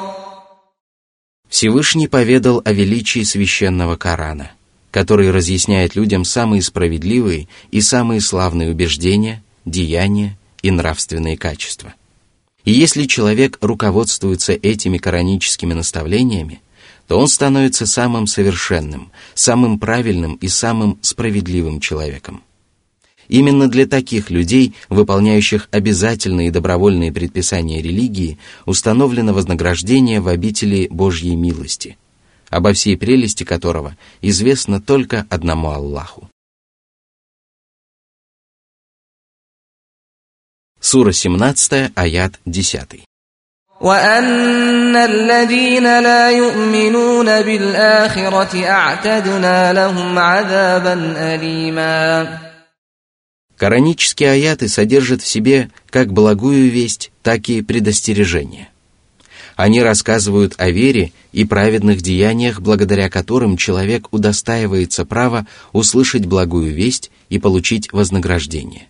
Всевышний 1.50 2.08
поведал 2.08 2.62
о 2.64 2.72
величии 2.72 3.22
священного 3.22 3.96
Корана, 3.96 4.50
который 4.90 5.30
разъясняет 5.30 5.94
людям 5.94 6.24
самые 6.24 6.62
справедливые 6.62 7.48
и 7.70 7.80
самые 7.80 8.20
славные 8.20 8.70
убеждения, 8.70 9.42
деяния 9.64 10.36
и 10.62 10.70
нравственные 10.70 11.36
качества – 11.36 12.01
и 12.65 12.71
если 12.71 13.05
человек 13.05 13.57
руководствуется 13.61 14.53
этими 14.53 14.97
кораническими 14.97 15.73
наставлениями, 15.73 16.61
то 17.07 17.19
он 17.19 17.27
становится 17.27 17.85
самым 17.85 18.27
совершенным, 18.27 19.11
самым 19.33 19.79
правильным 19.79 20.35
и 20.35 20.47
самым 20.47 20.97
справедливым 21.01 21.81
человеком. 21.81 22.41
Именно 23.27 23.69
для 23.69 23.85
таких 23.87 24.29
людей, 24.29 24.73
выполняющих 24.89 25.67
обязательные 25.71 26.49
и 26.49 26.51
добровольные 26.51 27.11
предписания 27.11 27.81
религии, 27.81 28.37
установлено 28.65 29.33
вознаграждение 29.33 30.19
в 30.19 30.27
обители 30.27 30.87
Божьей 30.89 31.35
милости, 31.35 31.97
обо 32.49 32.73
всей 32.73 32.97
прелести 32.97 33.43
которого 33.43 33.97
известно 34.21 34.81
только 34.81 35.25
одному 35.29 35.69
Аллаху. 35.69 36.29
Сура 40.82 41.12
17, 41.12 41.92
аят 41.94 42.40
10. 42.46 43.04
وأن 43.80 44.96
الذين 44.96 45.84
لا 46.02 46.30
يؤمنون 46.30 47.26
بالآخرة 47.26 48.64
أعتدنا 48.64 49.72
لهم 49.72 50.18
عذابا 50.18 50.94
أليما 51.34 52.38
Коранические 53.58 54.30
аяты 54.30 54.68
содержат 54.68 55.20
в 55.20 55.26
себе 55.26 55.68
как 55.90 56.12
благую 56.12 56.70
весть, 56.70 57.10
так 57.22 57.48
и 57.48 57.60
предостережение. 57.60 58.68
Они 59.56 59.82
рассказывают 59.82 60.54
о 60.58 60.70
вере 60.70 61.12
и 61.32 61.44
праведных 61.44 62.00
деяниях, 62.00 62.60
благодаря 62.60 63.10
которым 63.10 63.56
человек 63.56 64.06
удостаивается 64.12 65.04
права 65.04 65.46
услышать 65.72 66.24
благую 66.24 66.72
весть 66.72 67.10
и 67.28 67.38
получить 67.38 67.92
вознаграждение. 67.92 68.86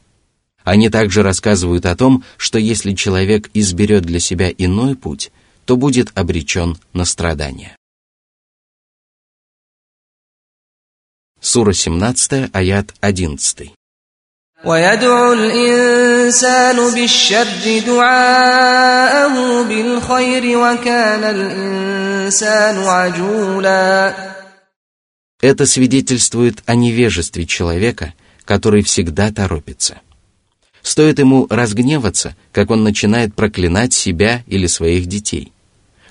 Они 0.63 0.89
также 0.89 1.23
рассказывают 1.23 1.85
о 1.85 1.95
том, 1.95 2.23
что 2.37 2.57
если 2.57 2.93
человек 2.93 3.49
изберет 3.53 4.03
для 4.03 4.19
себя 4.19 4.49
иной 4.49 4.95
путь, 4.95 5.31
то 5.65 5.75
будет 5.75 6.11
обречен 6.17 6.77
на 6.93 7.05
страдания. 7.05 7.75
Сура 11.39 11.73
17, 11.73 12.49
аят 12.53 12.93
11. 13.01 13.73
Это 25.41 25.65
свидетельствует 25.65 26.63
о 26.65 26.75
невежестве 26.75 27.45
человека, 27.45 28.13
который 28.45 28.83
всегда 28.83 29.29
торопится– 29.33 29.99
Стоит 30.83 31.17
ему 31.17 31.47
разгневаться, 31.49 32.35
как 32.51 32.69
он 32.69 32.83
начинает 32.83 33.33
проклинать 33.33 33.93
себя 33.93 34.43
или 34.47 34.67
своих 34.67 35.07
детей. 35.07 35.53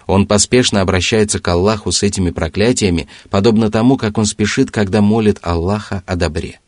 Он 0.06 0.26
поспешно 0.26 0.80
обращается 0.80 1.38
к 1.38 1.46
Аллаху 1.46 1.92
с 1.92 2.02
этими 2.02 2.30
проклятиями, 2.30 3.06
подобно 3.30 3.70
тому, 3.70 3.96
как 3.96 4.18
он 4.18 4.24
спешит, 4.24 4.70
когда 4.70 5.00
молит 5.00 5.38
Аллаха 5.42 6.02
о 6.06 6.16
добре. 6.16 6.58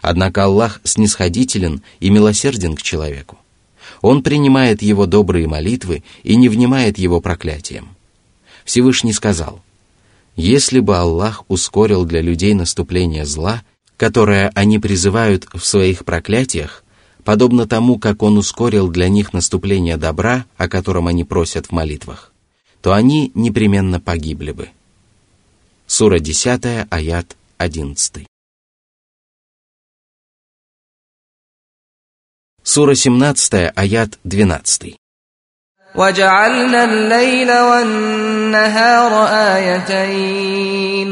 Однако 0.00 0.44
Аллах 0.44 0.80
снисходителен 0.84 1.82
и 2.00 2.10
милосерден 2.10 2.74
к 2.76 2.82
человеку. 2.82 3.38
Он 4.00 4.22
принимает 4.22 4.80
его 4.80 5.06
добрые 5.06 5.48
молитвы 5.48 6.02
и 6.22 6.36
не 6.36 6.48
внимает 6.48 6.96
его 6.96 7.20
проклятиям. 7.20 7.96
Всевышний 8.64 9.12
сказал, 9.12 9.60
«Если 10.36 10.80
бы 10.80 10.96
Аллах 10.96 11.44
ускорил 11.48 12.04
для 12.04 12.20
людей 12.20 12.54
наступление 12.54 13.26
зла, 13.26 13.62
которое 13.96 14.50
они 14.54 14.78
призывают 14.78 15.46
в 15.52 15.64
своих 15.64 16.04
проклятиях, 16.04 16.81
подобно 17.23 17.67
тому, 17.67 17.99
как 17.99 18.23
Он 18.23 18.37
ускорил 18.37 18.89
для 18.89 19.09
них 19.09 19.33
наступление 19.33 19.97
добра, 19.97 20.45
о 20.57 20.67
котором 20.67 21.07
они 21.07 21.23
просят 21.23 21.67
в 21.67 21.71
молитвах, 21.71 22.31
то 22.81 22.93
они 22.93 23.31
непременно 23.35 23.99
погибли 23.99 24.51
бы». 24.51 24.69
Сура 25.87 26.19
10, 26.19 26.87
аят 26.89 27.37
11. 27.57 28.27
Сура 32.63 32.95
17, 32.95 33.71
аят 33.75 34.19
12. 34.23 34.97
وجعلنا 35.95 36.83
الليل 36.83 37.51
والنهار 37.51 39.27
آيتين 39.55 41.11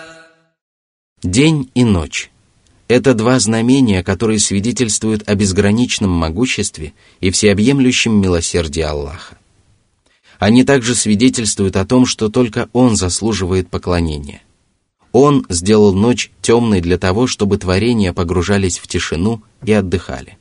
День 1.23 1.69
и 1.75 1.83
ночь– 1.83 2.31
это 2.87 3.13
два 3.13 3.39
знамения, 3.39 4.03
которые 4.03 4.39
свидетельствуют 4.39 5.27
о 5.29 5.35
безграничном 5.35 6.09
могуществе 6.09 6.93
и 7.19 7.29
всеобъемлющем 7.29 8.19
милосердии 8.19 8.81
Аллаха. 8.81 9.37
Они 10.39 10.63
также 10.63 10.95
свидетельствуют 10.95 11.75
о 11.75 11.85
том, 11.85 12.05
что 12.05 12.29
только 12.29 12.69
Он 12.73 12.95
заслуживает 12.95 13.69
поклонения– 13.69 14.41
он 15.11 15.45
сделал 15.49 15.93
ночь 15.93 16.31
темной 16.41 16.81
для 16.81 16.97
того, 16.97 17.27
чтобы 17.27 17.57
творения 17.57 18.13
погружались 18.13 18.79
в 18.79 18.87
тишину 18.87 19.41
и 19.63 19.71
отдыхали. 19.73 20.37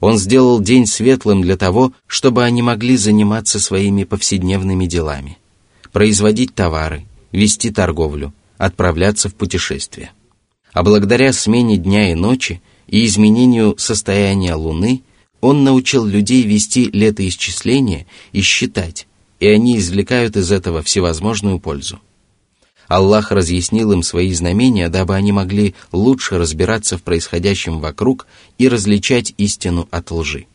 Он 0.00 0.16
сделал 0.16 0.60
день 0.60 0.86
светлым 0.86 1.42
для 1.42 1.58
того, 1.58 1.92
чтобы 2.06 2.44
они 2.44 2.62
могли 2.62 2.96
заниматься 2.96 3.60
своими 3.60 4.04
повседневными 4.04 4.86
делами, 4.86 5.36
производить 5.92 6.54
товары, 6.54 7.04
вести 7.32 7.70
торговлю, 7.70 8.32
отправляться 8.60 9.30
в 9.30 9.34
путешествия. 9.34 10.12
А 10.72 10.82
благодаря 10.82 11.32
смене 11.32 11.78
дня 11.78 12.12
и 12.12 12.14
ночи 12.14 12.60
и 12.86 13.06
изменению 13.06 13.74
состояния 13.78 14.54
Луны, 14.54 15.02
он 15.40 15.64
научил 15.64 16.04
людей 16.04 16.42
вести 16.42 16.90
летоисчисления 16.92 18.06
и 18.32 18.42
считать, 18.42 19.06
и 19.40 19.48
они 19.48 19.78
извлекают 19.78 20.36
из 20.36 20.52
этого 20.52 20.82
всевозможную 20.82 21.58
пользу. 21.58 22.00
Аллах 22.86 23.30
разъяснил 23.30 23.92
им 23.92 24.02
свои 24.02 24.32
знамения, 24.34 24.90
дабы 24.90 25.14
они 25.14 25.32
могли 25.32 25.74
лучше 25.90 26.36
разбираться 26.36 26.98
в 26.98 27.02
происходящем 27.02 27.80
вокруг 27.80 28.26
и 28.58 28.68
различать 28.68 29.32
истину 29.38 29.88
от 29.90 30.10
лжи. 30.10 30.46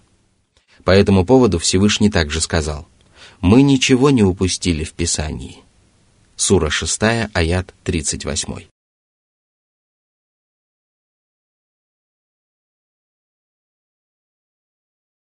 По 0.83 0.91
этому 0.91 1.25
поводу 1.25 1.57
Всевышний 1.57 2.11
также 2.11 2.39
сказал, 2.39 2.87
«Мы 3.41 3.63
ничего 3.63 4.11
не 4.11 4.21
упустили 4.21 4.83
в 4.83 4.93
Писании». 4.93 5.64
Сура 6.36 6.70
6, 6.70 7.30
аят 7.34 7.74
38. 7.84 8.70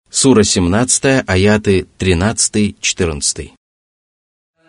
Сура 0.09 0.43
17, 0.43 1.23
аяты 1.25 1.87
13-14. 1.97 3.51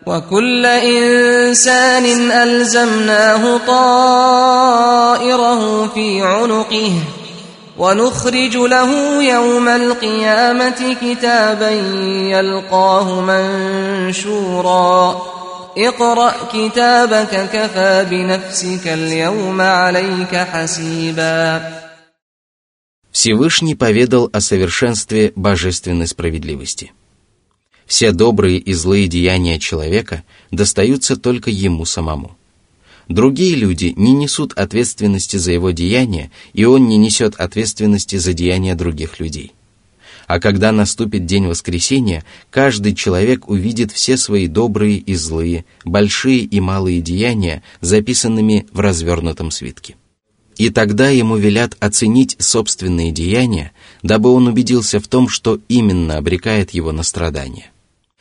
وكل 0.06 0.66
إنسان 0.66 2.30
ألزمناه 2.30 3.58
طائره 3.66 4.82
في 5.88 6.22
عنقه 6.22 6.92
ونخرج 7.78 8.56
له 8.56 9.22
يوم 9.22 9.68
القيامة 9.68 10.96
كتابا 11.02 11.70
يلقاه 12.30 13.20
منشورا 14.00 15.22
اقرأ 15.76 16.32
كتابك 16.52 17.50
كفى 17.52 18.06
بنفسك 18.10 18.88
اليوم 18.88 19.60
عليك 19.60 20.36
حسيبا 20.36 21.82
Всевышний 23.12 23.74
поведал 23.74 24.30
о 24.32 24.40
совершенстве 24.40 25.32
божественной 25.36 26.06
справедливости – 26.06 27.02
все 27.92 28.12
добрые 28.12 28.56
и 28.58 28.72
злые 28.72 29.06
деяния 29.06 29.58
человека 29.58 30.24
достаются 30.50 31.14
только 31.16 31.50
ему 31.50 31.84
самому. 31.84 32.36
Другие 33.08 33.54
люди 33.54 33.92
не 33.96 34.12
несут 34.12 34.54
ответственности 34.54 35.36
за 35.36 35.52
его 35.52 35.72
деяния, 35.72 36.30
и 36.54 36.64
он 36.64 36.88
не 36.88 36.96
несет 36.96 37.34
ответственности 37.34 38.16
за 38.16 38.32
деяния 38.32 38.74
других 38.74 39.20
людей. 39.20 39.52
А 40.27 40.41
когда 40.41 40.73
наступит 40.73 41.25
день 41.25 41.47
воскресения, 41.47 42.23
каждый 42.51 42.93
человек 42.93 43.47
увидит 43.49 43.93
все 43.93 44.17
свои 44.17 44.47
добрые 44.47 44.97
и 44.97 45.15
злые, 45.15 45.63
большие 45.85 46.39
и 46.39 46.59
малые 46.59 47.01
деяния, 47.01 47.63
записанными 47.79 48.67
в 48.73 48.81
развернутом 48.81 49.51
свитке. 49.51 49.95
И 50.57 50.69
тогда 50.69 51.09
ему 51.09 51.37
велят 51.37 51.77
оценить 51.79 52.35
собственные 52.39 53.11
деяния, 53.11 53.71
дабы 54.03 54.29
он 54.31 54.47
убедился 54.47 54.99
в 54.99 55.07
том, 55.07 55.29
что 55.29 55.61
именно 55.69 56.17
обрекает 56.17 56.71
его 56.71 56.91
на 56.91 57.03
страдания. 57.03 57.71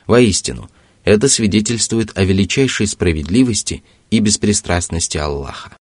Воистину, 0.07 0.71
Это 1.03 1.29
свидетельствует 1.29 2.11
о 2.19 2.25
величайшей 2.25 2.89
справедливости 2.89 3.85
и 4.11 4.19
беспристрастности 4.19 5.19
Аллаха. 5.19 5.76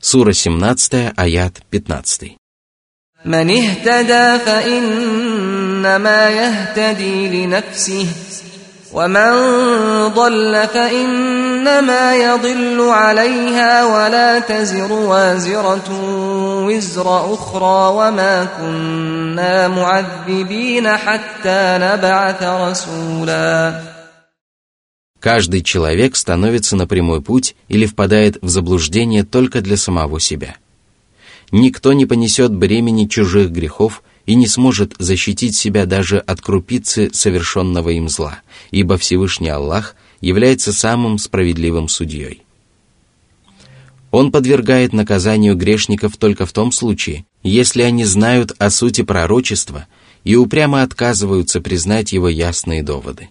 Сура 0.00 0.32
17, 0.32 1.12
аят 1.16 1.58
15. 1.72 2.36
من 3.24 3.50
اهتدى 3.50 4.44
فإنما 4.44 6.30
يهتدي 6.30 7.46
لنفسه 7.46 8.06
ومن 8.92 9.32
ضل 10.08 10.68
فإنما 10.74 12.16
يضل 12.16 12.80
عليها 12.80 13.84
ولا 13.84 14.38
تزر 14.38 14.92
وازرة 14.92 15.90
وزر 16.66 17.34
أخرى 17.34 17.94
وما 17.94 18.46
كنا 18.58 19.68
معذبين 19.68 20.88
حتى 20.88 21.78
نبعث 21.80 22.42
رسولا 22.42 23.87
Каждый 25.19 25.63
человек 25.63 26.15
становится 26.15 26.75
на 26.75 26.87
прямой 26.87 27.21
путь 27.21 27.55
или 27.67 27.85
впадает 27.85 28.37
в 28.41 28.47
заблуждение 28.47 29.23
только 29.23 29.61
для 29.61 29.75
самого 29.75 30.19
себя. 30.19 30.55
Никто 31.51 31.93
не 31.93 32.05
понесет 32.05 32.55
бремени 32.55 33.05
чужих 33.05 33.49
грехов 33.51 34.03
и 34.25 34.35
не 34.35 34.47
сможет 34.47 34.93
защитить 34.97 35.55
себя 35.55 35.85
даже 35.85 36.19
от 36.19 36.39
крупицы 36.41 37.09
совершенного 37.11 37.89
им 37.89 38.07
зла, 38.07 38.39
ибо 38.71 38.97
Всевышний 38.97 39.49
Аллах 39.49 39.95
является 40.21 40.71
самым 40.71 41.17
справедливым 41.17 41.89
судьей. 41.89 42.43
Он 44.11 44.31
подвергает 44.31 44.93
наказанию 44.93 45.55
грешников 45.55 46.17
только 46.17 46.45
в 46.45 46.53
том 46.53 46.71
случае, 46.71 47.25
если 47.43 47.81
они 47.81 48.05
знают 48.05 48.53
о 48.57 48.69
сути 48.69 49.01
пророчества 49.01 49.87
и 50.23 50.35
упрямо 50.35 50.81
отказываются 50.81 51.61
признать 51.61 52.13
его 52.13 52.29
ясные 52.29 52.83
доводы. 52.83 53.29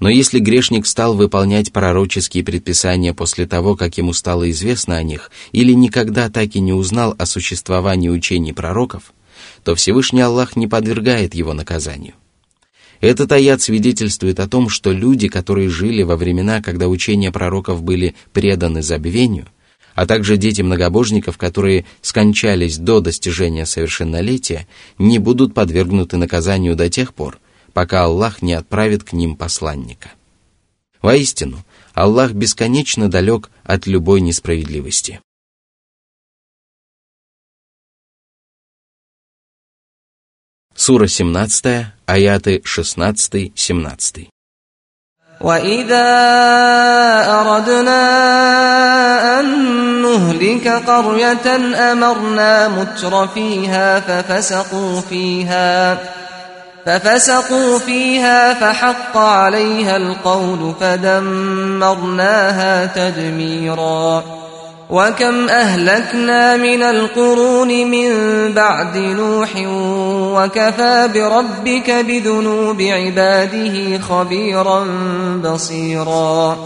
Но 0.00 0.08
если 0.08 0.38
грешник 0.38 0.86
стал 0.86 1.14
выполнять 1.14 1.72
пророческие 1.72 2.44
предписания 2.44 3.14
после 3.14 3.46
того, 3.46 3.74
как 3.74 3.98
ему 3.98 4.12
стало 4.12 4.48
известно 4.50 4.96
о 4.96 5.02
них, 5.02 5.30
или 5.52 5.72
никогда 5.72 6.28
так 6.28 6.54
и 6.54 6.60
не 6.60 6.72
узнал 6.72 7.16
о 7.18 7.26
существовании 7.26 8.08
учений 8.08 8.52
пророков, 8.52 9.12
то 9.64 9.74
Всевышний 9.74 10.20
Аллах 10.20 10.54
не 10.56 10.68
подвергает 10.68 11.34
его 11.34 11.52
наказанию. 11.52 12.14
Этот 13.00 13.30
аят 13.32 13.60
свидетельствует 13.60 14.40
о 14.40 14.48
том, 14.48 14.68
что 14.68 14.92
люди, 14.92 15.28
которые 15.28 15.68
жили 15.68 16.02
во 16.02 16.16
времена, 16.16 16.60
когда 16.62 16.88
учения 16.88 17.30
пророков 17.30 17.82
были 17.82 18.14
преданы 18.32 18.82
забвению, 18.82 19.46
а 19.94 20.06
также 20.06 20.36
дети 20.36 20.62
многобожников, 20.62 21.38
которые 21.38 21.84
скончались 22.02 22.78
до 22.78 23.00
достижения 23.00 23.66
совершеннолетия, 23.66 24.66
не 24.96 25.18
будут 25.18 25.54
подвергнуты 25.54 26.16
наказанию 26.16 26.76
до 26.76 26.88
тех 26.88 27.14
пор, 27.14 27.38
пока 27.77 28.03
Аллах 28.03 28.41
не 28.41 28.53
отправит 28.53 29.03
к 29.03 29.13
ним 29.13 29.35
посланника. 29.35 30.11
Воистину, 31.01 31.63
Аллах 31.93 32.31
бесконечно 32.31 33.09
далек 33.09 33.49
от 33.63 33.87
любой 33.87 34.21
несправедливости. 34.21 35.21
Сура 40.75 41.07
17, 41.07 41.93
аяты 42.05 42.61
16-17. 42.65 44.27
وإذا 45.41 46.09
أردنا 47.41 48.03
أن 49.39 49.45
نهلك 50.01 50.67
قرية 50.67 51.47
أمرنا 51.91 52.67
متر 52.67 53.27
فيها 53.27 53.99
ففسقوا 53.99 55.01
فيها 55.01 55.99
ففسقوا 56.87 57.79
فيها 57.79 58.53
فحق 58.53 59.17
عليها 59.17 59.97
القول 59.97 60.73
فدمرناها 60.79 62.25
تدميرا 62.85 64.23
وكم 64.89 65.49
أهلكنا 65.49 66.57
من 66.57 66.83
القرون 66.83 67.67
من 67.67 68.09
بعد 68.53 68.97
نوح 68.97 69.49
وكفى 70.35 71.09
بربك 71.13 71.91
بذنوب 71.91 72.81
عباده 72.81 73.99
خبيرا 73.99 74.87
بصيرا 75.43 76.57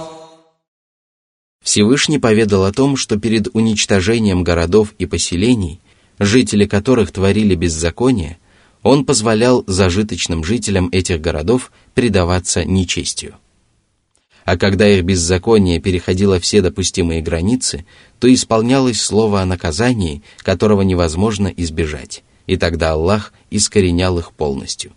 Всевышний 1.63 2.17
поведал 2.17 2.63
о 2.63 2.71
том, 2.71 2.95
что 2.95 3.17
перед 3.17 3.53
уничтожением 3.53 4.41
городов 4.41 4.93
и 4.99 5.05
поселений, 5.05 5.81
жители 6.17 6.65
которых 6.65 7.11
творили 7.11 7.55
беззаконие, 7.55 8.37
он 8.82 9.04
позволял 9.04 9.64
зажиточным 9.66 10.44
жителям 10.44 10.88
этих 10.92 11.20
городов 11.20 11.72
предаваться 11.94 12.64
нечестию. 12.64 13.34
А 14.44 14.56
когда 14.56 14.88
их 14.88 15.04
беззаконие 15.04 15.78
переходило 15.78 16.40
все 16.40 16.62
допустимые 16.62 17.22
границы, 17.22 17.86
то 18.18 18.32
исполнялось 18.32 19.00
слово 19.00 19.42
о 19.42 19.46
наказании, 19.46 20.22
которого 20.38 20.82
невозможно 20.82 21.46
избежать, 21.56 22.24
и 22.48 22.56
тогда 22.56 22.92
Аллах 22.92 23.32
искоренял 23.50 24.18
их 24.18 24.32
полностью. 24.32 24.92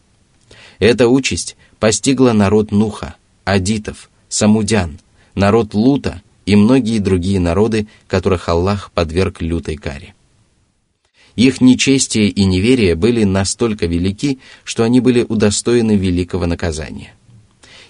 Эта 0.80 1.08
участь 1.08 1.58
постигла 1.80 2.32
народ 2.34 2.72
Нуха, 2.72 3.16
Адитов, 3.44 4.10
Самудян, 4.30 5.00
народ 5.36 5.76
Лута 5.76 6.24
и 6.48 6.56
многие 6.56 7.00
другие 7.00 7.40
народы, 7.40 7.88
которых 8.08 8.50
Аллах 8.50 8.92
подверг 8.92 9.42
лютой 9.42 9.76
каре. 9.76 10.16
Их 11.36 11.60
нечестие 11.60 12.30
и 12.30 12.46
неверие 12.46 12.96
были 12.96 13.24
настолько 13.24 13.88
велики, 13.88 14.40
что 14.64 14.84
они 14.84 15.02
были 15.02 15.26
удостоены 15.28 15.98
великого 15.98 16.46
наказания. 16.46 17.14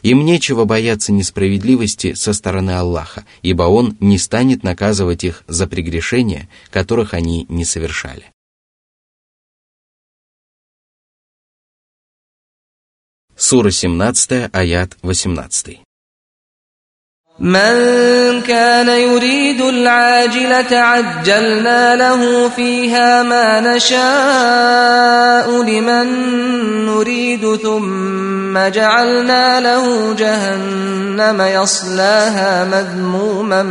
Им 0.01 0.25
нечего 0.25 0.65
бояться 0.65 1.11
несправедливости 1.11 2.13
со 2.13 2.33
стороны 2.33 2.71
Аллаха, 2.71 3.25
ибо 3.41 3.63
Он 3.63 3.97
не 3.99 4.17
станет 4.17 4.63
наказывать 4.63 5.23
их 5.23 5.43
за 5.47 5.67
прегрешения, 5.67 6.49
которых 6.69 7.13
они 7.13 7.45
не 7.49 7.65
совершали. 7.65 8.25
Сура 13.35 13.69
17, 13.69 14.49
аят 14.53 14.97
18. 15.01 15.84
من 17.40 18.42
كان 18.42 18.88
يريد 18.88 19.60
العاجلة 19.60 20.76
عجلنا 20.76 21.96
له 21.96 22.48
فيها 22.48 23.22
ما 23.22 23.76
نشاء 23.76 25.62
لمن 25.62 26.06
نريد 26.86 27.56
ثم 27.56 28.58
جعلنا 28.58 29.60
له 29.60 30.14
جهنم 30.14 31.40
يصلاها 31.40 32.64
مذموما 32.64 33.62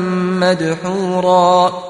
مدحورا 0.41 1.89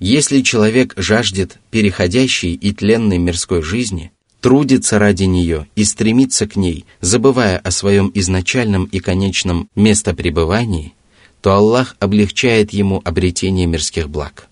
Если 0.00 0.40
человек 0.40 0.94
жаждет 0.96 1.58
переходящей 1.70 2.54
и 2.54 2.72
тленной 2.72 3.18
мирской 3.18 3.62
жизни – 3.62 4.15
трудится 4.41 4.99
ради 4.99 5.23
нее 5.23 5.67
и 5.75 5.83
стремится 5.83 6.47
к 6.47 6.55
ней, 6.55 6.85
забывая 7.01 7.57
о 7.57 7.71
своем 7.71 8.11
изначальном 8.13 8.85
и 8.85 8.99
конечном 8.99 9.69
местопребывании, 9.75 10.93
то 11.41 11.53
Аллах 11.53 11.95
облегчает 11.99 12.73
ему 12.73 13.01
обретение 13.03 13.65
мирских 13.65 14.09
благ. 14.09 14.47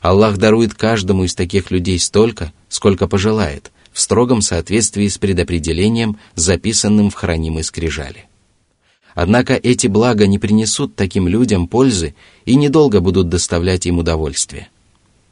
Аллах 0.00 0.38
дарует 0.38 0.74
каждому 0.74 1.24
из 1.24 1.34
таких 1.34 1.70
людей 1.70 1.98
столько, 1.98 2.52
сколько 2.68 3.06
пожелает, 3.06 3.70
в 3.92 4.00
строгом 4.00 4.40
соответствии 4.40 5.08
с 5.08 5.18
предопределением, 5.18 6.18
записанным 6.34 7.10
в 7.10 7.14
хранимой 7.14 7.64
скрижали. 7.64 8.26
Однако 9.14 9.54
эти 9.54 9.88
блага 9.88 10.26
не 10.26 10.38
принесут 10.38 10.94
таким 10.94 11.26
людям 11.26 11.66
пользы 11.66 12.14
и 12.44 12.54
недолго 12.54 13.00
будут 13.00 13.28
доставлять 13.28 13.86
им 13.86 13.98
удовольствие. 13.98 14.68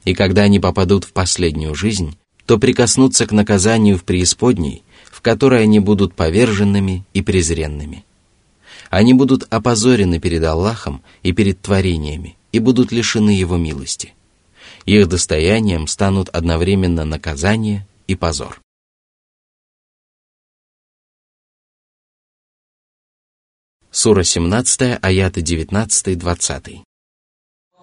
И 0.04 0.14
когда 0.14 0.42
они 0.42 0.58
попадут 0.58 1.04
в 1.04 1.12
последнюю 1.12 1.74
жизнь, 1.74 2.16
то 2.48 2.58
прикоснутся 2.58 3.26
к 3.26 3.32
наказанию 3.32 3.98
в 3.98 4.04
преисподней, 4.04 4.82
в 5.04 5.20
которой 5.20 5.62
они 5.62 5.80
будут 5.80 6.14
поверженными 6.14 7.04
и 7.12 7.20
презренными. 7.20 8.06
Они 8.88 9.12
будут 9.12 9.46
опозорены 9.52 10.18
перед 10.18 10.42
Аллахом 10.44 11.02
и 11.22 11.32
перед 11.32 11.60
творениями 11.60 12.38
и 12.50 12.58
будут 12.58 12.90
лишены 12.90 13.32
Его 13.32 13.58
милости. 13.58 14.14
Их 14.86 15.08
достоянием 15.08 15.86
станут 15.86 16.30
одновременно 16.30 17.04
наказание 17.04 17.86
и 18.06 18.16
позор. 18.16 18.62
Сура 23.90 24.22
17, 24.22 25.00
аяты 25.02 25.42
19-20. 25.42 26.87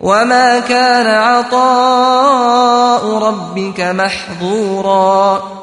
وما 0.00 0.60
كان 0.60 1.06
عطاء 1.06 3.04
ربك 3.18 3.80
محظورا 3.80 5.54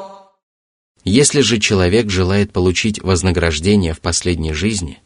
Если 1.04 1.40
же 1.40 1.58
человек 1.58 2.10
желает 2.10 2.52
получить 2.52 3.02
вознаграждение 3.02 3.92
в 3.92 4.00
последней 4.00 4.52
жизни, 4.52 4.98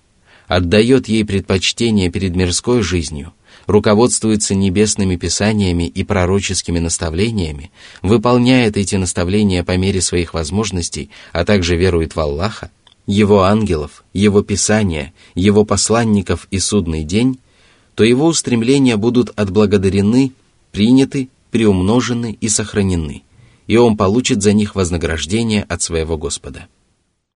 отдает 0.46 1.08
ей 1.08 1.24
предпочтение 1.24 2.10
перед 2.10 2.36
мирской 2.36 2.82
жизнью, 2.82 3.32
руководствуется 3.66 4.54
небесными 4.54 5.16
писаниями 5.16 5.84
и 5.84 6.04
пророческими 6.04 6.78
наставлениями, 6.78 7.70
выполняет 8.02 8.76
эти 8.76 8.96
наставления 8.96 9.64
по 9.64 9.76
мере 9.76 10.00
своих 10.02 10.34
возможностей, 10.34 11.10
а 11.32 11.44
также 11.44 11.76
верует 11.76 12.14
в 12.14 12.20
Аллаха, 12.20 12.70
Его 13.06 13.44
ангелов, 13.44 14.04
Его 14.12 14.42
писания, 14.42 15.14
Его 15.34 15.64
посланников 15.64 16.46
и 16.50 16.58
судный 16.58 17.04
день, 17.04 17.38
то 17.95 18.03
его 18.03 18.27
устремления 18.27 18.97
будут 18.97 19.31
отблагодарены, 19.37 20.33
приняты, 20.71 21.29
приумножены 21.51 22.37
и 22.39 22.49
сохранены– 22.49 23.23
и 23.71 23.77
он 23.77 23.95
получит 23.95 24.43
за 24.43 24.51
них 24.51 24.75
вознаграждение 24.75 25.63
от 25.63 25.81
своего 25.81 26.17
Господа. 26.17 26.67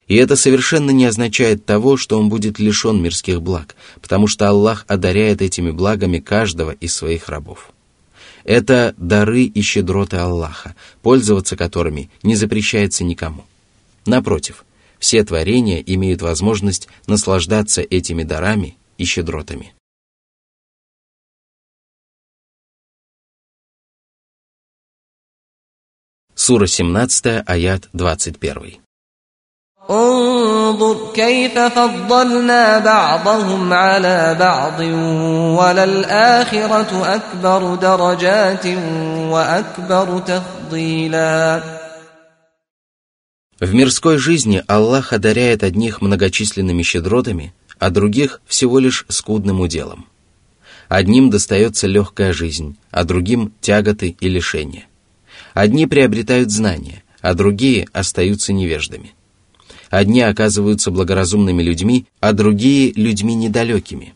И 0.09 0.17
это 0.17 0.35
совершенно 0.35 0.91
не 0.91 1.05
означает 1.05 1.65
того, 1.65 1.97
что 1.97 2.19
он 2.19 2.29
будет 2.29 2.59
лишен 2.59 3.01
мирских 3.01 3.41
благ, 3.41 3.77
потому 4.03 4.27
что 4.27 4.49
Аллах 4.49 4.85
одаряет 4.89 5.41
этими 5.41 5.71
благами 5.71 6.19
каждого 6.19 6.73
из 6.73 6.93
своих 6.93 7.29
рабов. 7.29 7.71
Это 8.43 8.97
дары 8.99 9.45
и 9.45 9.63
щедроты 9.63 10.17
Аллаха, 10.17 10.75
пользоваться 11.03 11.57
которыми 11.57 12.11
не 12.25 12.35
запрещается 12.35 13.05
никому. 13.05 13.45
Напротив, 14.05 14.65
все 14.99 15.23
творения 15.23 15.79
имеют 15.87 16.21
возможность 16.21 16.89
наслаждаться 17.07 17.81
этими 17.81 18.25
дарами 18.25 18.77
и 18.99 19.05
щедротами. 19.05 19.73
Сура 26.36 26.68
17, 26.68 27.44
аят 27.46 27.90
21. 27.94 28.80
انظر 29.90 31.14
كيف 31.14 31.60
فضلنا 31.60 32.80
بعضهم 32.80 33.74
على 33.74 34.38
بعض 34.40 34.80
وللآخرة 35.60 36.92
أكبر 37.16 37.76
درجات 37.76 38.66
وأكبر 39.34 40.20
تفضيلا 40.20 41.62
В 43.62 43.74
мирской 43.74 44.18
жизни 44.18 44.64
Аллах 44.68 45.12
одаряет 45.12 45.64
одних 45.64 46.02
многочисленными 46.02 46.82
щедротами, 46.82 47.54
а 47.78 47.90
других 47.90 48.42
всего 48.48 48.80
лишь 48.80 49.06
скудным 49.10 49.60
уделом. 49.60 50.06
Одним 50.88 51.30
достается 51.30 51.88
легкая 51.88 52.32
жизнь, 52.32 52.78
а 52.92 53.04
другим 53.04 53.52
тяготы 53.60 54.16
и 54.20 54.30
лишения. 54.30 54.86
Одни 55.55 55.87
приобретают 55.87 56.51
знания, 56.51 57.05
а 57.21 57.35
другие 57.35 57.87
остаются 57.93 58.53
невеждами. 58.53 59.13
Одни 59.89 60.21
оказываются 60.21 60.91
благоразумными 60.91 61.63
людьми, 61.63 62.07
а 62.21 62.33
другие– 62.33 62.93
людьми 62.97 63.37
недалекими. 63.37 64.15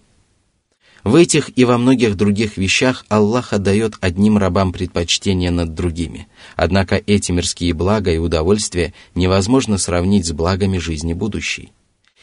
В 1.05 1.15
этих 1.15 1.57
и 1.57 1.65
во 1.65 1.79
многих 1.79 2.17
других 2.17 2.57
вещах 2.57 3.07
Аллах 3.09 3.53
отдает 3.53 3.95
одним 4.01 4.37
рабам 4.37 4.73
предпочтение 4.73 5.53
над 5.53 5.75
другими, 5.75 6.27
однако 6.57 7.01
эти 7.07 7.31
мирские 7.31 7.73
блага 7.73 8.11
и 8.11 8.19
удовольствия 8.19 8.93
невозможно 9.15 9.79
сравнить 9.79 10.27
с 10.27 10.33
благами 10.33 10.79
жизни 10.79 11.13
будущей. 11.13 11.71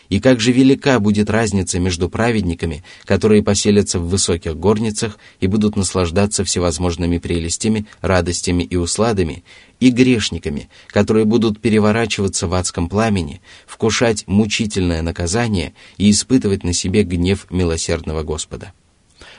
И 0.09 0.19
как 0.19 0.39
же 0.39 0.51
велика 0.51 0.99
будет 0.99 1.29
разница 1.29 1.79
между 1.79 2.09
праведниками, 2.09 2.83
которые 3.05 3.43
поселятся 3.43 3.99
в 3.99 4.07
высоких 4.07 4.55
горницах 4.55 5.17
и 5.39 5.47
будут 5.47 5.75
наслаждаться 5.75 6.43
всевозможными 6.43 7.17
прелестями, 7.17 7.85
радостями 8.01 8.63
и 8.63 8.75
усладами, 8.75 9.43
и 9.79 9.89
грешниками, 9.89 10.69
которые 10.87 11.25
будут 11.25 11.59
переворачиваться 11.59 12.47
в 12.47 12.53
адском 12.53 12.87
пламени, 12.87 13.41
вкушать 13.65 14.25
мучительное 14.27 15.01
наказание 15.01 15.73
и 15.97 16.11
испытывать 16.11 16.63
на 16.63 16.73
себе 16.73 17.03
гнев 17.03 17.47
милосердного 17.49 18.23
Господа. 18.23 18.73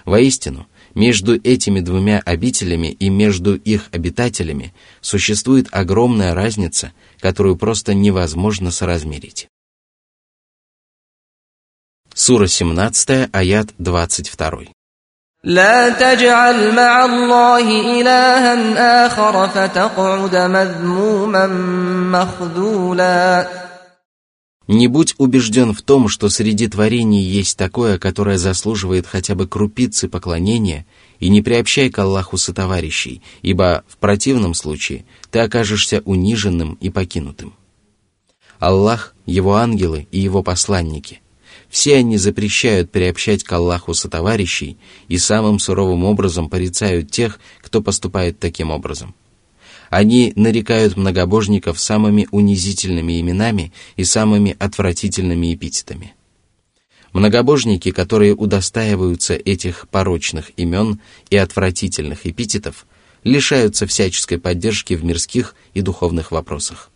Воистину, 0.05 0.67
между 0.95 1.35
этими 1.35 1.81
двумя 1.81 2.21
обителями 2.21 2.89
и 2.89 3.09
между 3.09 3.55
их 3.55 3.89
обитателями 3.93 4.73
существует 5.01 5.69
огромная 5.71 6.35
разница, 6.35 6.93
которую 7.21 7.57
просто 7.57 7.93
невозможно 7.93 8.71
соразмерить. 8.71 9.49
Сура 12.24 12.46
17, 12.46 13.30
аят 13.34 13.74
22. 13.80 14.68
لا 15.44 15.90
تجعل 15.90 16.76
مع 16.76 17.06
الله 17.06 18.02
إلها 18.02 19.06
آخر 19.06 19.48
فتقعد 19.48 20.36
مذموما 20.36 21.48
مخذولا 22.12 23.48
Не 24.68 24.88
будь 24.88 25.16
убежден 25.18 25.74
в 25.74 25.82
том, 25.82 26.08
что 26.08 26.30
среди 26.30 26.68
творений 26.68 27.24
есть 27.24 27.58
такое, 27.58 27.98
которое 27.98 28.38
заслуживает 28.38 29.08
хотя 29.08 29.34
бы 29.34 29.48
крупицы 29.48 30.08
поклонения, 30.08 30.86
и 31.20 31.28
не 31.28 31.42
приобщай 31.42 31.90
к 31.90 31.98
Аллаху 31.98 32.38
сотоварищей, 32.38 33.24
ибо 33.42 33.84
в 33.88 33.98
противном 33.98 34.54
случае 34.54 35.06
ты 35.32 35.40
окажешься 35.40 36.04
униженным 36.06 36.78
и 36.80 36.92
покинутым. 36.92 37.56
Аллах, 38.60 39.16
Его 39.26 39.56
ангелы 39.56 40.08
и 40.12 40.20
Его 40.20 40.44
посланники – 40.44 41.25
все 41.77 41.97
они 41.97 42.17
запрещают 42.17 42.91
приобщать 42.91 43.45
к 43.45 43.53
Аллаху 43.53 43.93
сотоварищей 43.93 44.79
и 45.09 45.19
самым 45.19 45.59
суровым 45.59 46.05
образом 46.05 46.49
порицают 46.49 47.11
тех, 47.11 47.39
кто 47.61 47.83
поступает 47.83 48.39
таким 48.39 48.71
образом. 48.71 49.15
Они 49.91 50.33
нарекают 50.37 50.97
многобожников 50.97 51.79
самыми 51.79 52.29
унизительными 52.31 53.21
именами 53.21 53.75
и 53.97 54.05
самыми 54.05 54.57
отвратительными 54.59 55.53
эпитетами. 55.53 56.15
Многобожники, 57.13 57.91
которые 57.91 58.35
удостаиваются 58.35 59.35
этих 59.35 59.87
порочных 59.91 60.53
имен 60.57 60.99
и 61.29 61.37
отвратительных 61.37 62.27
эпитетов, 62.27 62.87
лишаются 63.23 63.87
всяческой 63.87 64.39
поддержки 64.39 64.95
в 64.95 65.05
мирских 65.05 65.55
и 65.75 65.83
духовных 65.83 66.33
вопросах. 66.33 66.91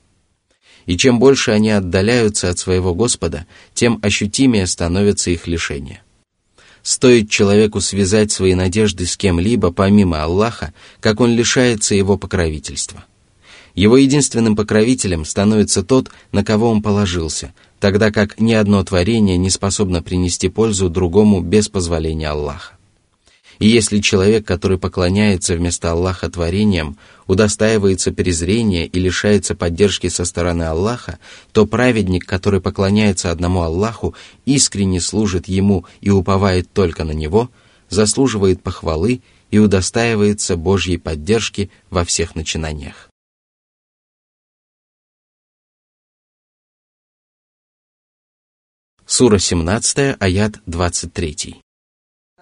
И 0.86 0.96
чем 0.96 1.18
больше 1.18 1.50
они 1.50 1.70
отдаляются 1.70 2.50
от 2.50 2.58
своего 2.58 2.94
Господа, 2.94 3.46
тем 3.74 3.98
ощутимее 4.02 4.66
становится 4.66 5.30
их 5.30 5.46
лишение. 5.46 6.02
Стоит 6.82 7.28
человеку 7.28 7.80
связать 7.80 8.32
свои 8.32 8.54
надежды 8.54 9.06
с 9.06 9.16
кем-либо 9.16 9.70
помимо 9.70 10.22
Аллаха, 10.22 10.72
как 11.00 11.20
он 11.20 11.34
лишается 11.34 11.94
его 11.94 12.16
покровительства. 12.16 13.04
Его 13.74 13.96
единственным 13.96 14.56
покровителем 14.56 15.24
становится 15.24 15.82
тот, 15.82 16.10
на 16.32 16.42
кого 16.42 16.70
он 16.70 16.82
положился, 16.82 17.54
тогда 17.78 18.10
как 18.10 18.40
ни 18.40 18.52
одно 18.52 18.82
творение 18.82 19.36
не 19.36 19.50
способно 19.50 20.02
принести 20.02 20.48
пользу 20.48 20.88
другому 20.88 21.40
без 21.40 21.68
позволения 21.68 22.30
Аллаха. 22.30 22.79
И 23.60 23.68
если 23.68 24.00
человек, 24.00 24.46
который 24.46 24.78
поклоняется 24.78 25.54
вместо 25.54 25.92
Аллаха 25.92 26.30
творениям, 26.30 26.96
удостаивается 27.26 28.10
презрения 28.10 28.86
и 28.86 28.98
лишается 28.98 29.54
поддержки 29.54 30.08
со 30.08 30.24
стороны 30.24 30.62
Аллаха, 30.62 31.18
то 31.52 31.66
праведник, 31.66 32.24
который 32.24 32.62
поклоняется 32.62 33.30
одному 33.30 33.60
Аллаху, 33.60 34.14
искренне 34.46 34.98
служит 34.98 35.46
ему 35.46 35.84
и 36.00 36.08
уповает 36.08 36.72
только 36.72 37.04
на 37.04 37.12
него, 37.12 37.50
заслуживает 37.90 38.62
похвалы 38.62 39.20
и 39.50 39.58
удостаивается 39.58 40.56
Божьей 40.56 40.96
поддержки 40.96 41.70
во 41.90 42.06
всех 42.06 42.34
начинаниях. 42.34 43.10
Сура 49.04 49.38
17, 49.38 50.16
аят 50.18 50.60
23. 50.64 51.60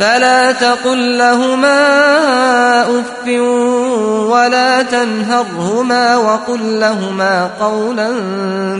فلا 0.00 0.52
تقل 0.52 1.18
لهما 1.18 1.80
اف 3.00 3.28
ولا 4.32 4.82
تنهرهما 4.82 6.16
وقل 6.16 6.80
لهما 6.80 7.46
قولا 7.60 8.10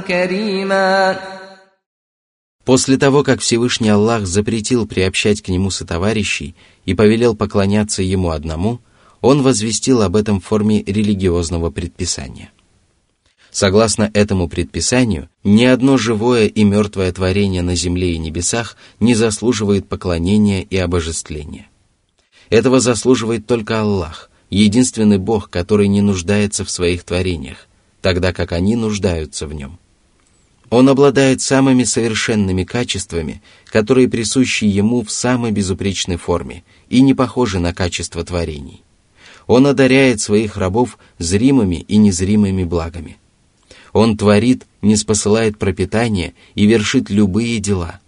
كريما 0.08 1.16
После 2.66 2.98
того, 2.98 3.22
как 3.22 3.40
Всевышний 3.40 3.90
Аллах 3.90 4.26
запретил 4.26 4.88
приобщать 4.88 5.40
к 5.40 5.48
Нему 5.48 5.70
сотоварищей 5.70 6.56
и 6.84 6.94
повелел 6.94 7.36
поклоняться 7.36 8.02
Ему 8.02 8.30
одному, 8.30 8.80
Он 9.20 9.42
возвестил 9.42 10.02
об 10.02 10.16
этом 10.16 10.40
в 10.40 10.44
форме 10.44 10.82
религиозного 10.82 11.70
предписания. 11.70 12.50
Согласно 13.51 14.09
этому 14.13 14.47
предписанию, 14.47 15.29
ни 15.43 15.65
одно 15.65 15.97
живое 15.97 16.47
и 16.47 16.63
мертвое 16.63 17.11
творение 17.11 17.61
на 17.61 17.75
земле 17.75 18.13
и 18.13 18.17
небесах 18.17 18.77
не 19.01 19.13
заслуживает 19.13 19.89
поклонения 19.89 20.61
и 20.61 20.77
обожествления. 20.77 21.67
Этого 22.49 22.79
заслуживает 22.79 23.45
только 23.45 23.81
Аллах, 23.81 24.29
единственный 24.49 25.17
Бог, 25.17 25.49
который 25.49 25.89
не 25.89 26.01
нуждается 26.01 26.63
в 26.63 26.69
своих 26.69 27.03
творениях, 27.03 27.67
тогда 28.01 28.31
как 28.31 28.53
они 28.53 28.77
нуждаются 28.77 29.47
в 29.47 29.53
нем. 29.53 29.79
Он 30.69 30.87
обладает 30.87 31.41
самыми 31.41 31.83
совершенными 31.83 32.63
качествами, 32.63 33.41
которые 33.65 34.07
присущи 34.07 34.63
ему 34.63 35.03
в 35.03 35.11
самой 35.11 35.51
безупречной 35.51 36.15
форме 36.15 36.63
и 36.89 37.01
не 37.01 37.13
похожи 37.13 37.59
на 37.59 37.73
качество 37.73 38.23
творений. 38.23 38.81
Он 39.47 39.67
одаряет 39.67 40.21
своих 40.21 40.55
рабов 40.55 40.97
зримыми 41.17 41.75
и 41.75 41.97
незримыми 41.97 42.63
благами. 42.63 43.17
Он 43.93 44.17
творит, 44.17 44.65
не 44.81 44.95
спосылает 44.95 45.57
пропитание 45.57 46.33
и 46.55 46.65
вершит 46.65 47.09
любые 47.09 47.59
дела. 47.59 47.99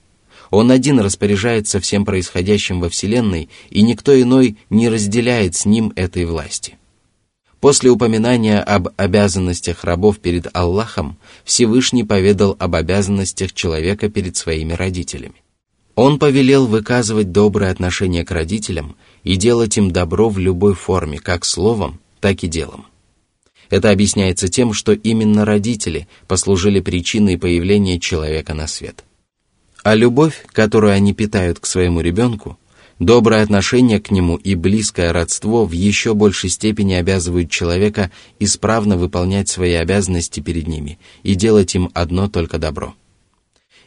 Он 0.49 0.71
один 0.71 0.99
распоряжается 0.99 1.79
всем 1.79 2.05
происходящим 2.05 2.79
во 2.79 2.89
Вселенной, 2.89 3.49
и 3.69 3.81
никто 3.81 4.19
иной 4.19 4.57
не 4.69 4.87
разделяет 4.87 5.55
с 5.55 5.65
ним 5.65 5.91
этой 5.95 6.25
власти. 6.25 6.77
После 7.59 7.89
упоминания 7.89 8.59
об 8.59 8.89
обязанностях 8.97 9.83
рабов 9.83 10.19
перед 10.19 10.47
Аллахом, 10.53 11.17
Всевышний 11.43 12.03
поведал 12.03 12.55
об 12.59 12.75
обязанностях 12.75 13.53
человека 13.53 14.09
перед 14.09 14.35
своими 14.35 14.73
родителями. 14.73 15.35
Он 15.95 16.19
повелел 16.19 16.67
выказывать 16.67 17.31
доброе 17.31 17.71
отношение 17.71 18.25
к 18.25 18.31
родителям 18.31 18.95
и 19.23 19.37
делать 19.37 19.77
им 19.77 19.91
добро 19.91 20.27
в 20.29 20.39
любой 20.39 20.75
форме, 20.75 21.19
как 21.19 21.45
словом, 21.45 21.99
так 22.19 22.43
и 22.43 22.47
делом. 22.47 22.85
Это 23.73 23.89
объясняется 23.89 24.49
тем, 24.49 24.71
что 24.71 24.93
именно 24.93 25.45
родители 25.45 26.07
послужили 26.27 26.79
причиной 26.79 27.39
появления 27.39 27.99
человека 27.99 28.53
на 28.53 28.67
свет. 28.67 29.03
А 29.81 29.95
любовь, 29.95 30.45
которую 30.51 30.93
они 30.93 31.15
питают 31.15 31.59
к 31.59 31.65
своему 31.65 32.01
ребенку, 32.01 32.59
Доброе 32.99 33.41
отношение 33.41 33.99
к 33.99 34.11
нему 34.11 34.35
и 34.35 34.53
близкое 34.53 35.11
родство 35.11 35.65
в 35.65 35.71
еще 35.71 36.13
большей 36.13 36.51
степени 36.51 36.93
обязывают 36.93 37.49
человека 37.49 38.11
исправно 38.39 38.95
выполнять 38.97 39.49
свои 39.49 39.73
обязанности 39.73 40.39
перед 40.39 40.67
ними 40.67 40.99
и 41.23 41.33
делать 41.33 41.73
им 41.73 41.89
одно 41.95 42.29
только 42.29 42.59
добро. 42.59 42.93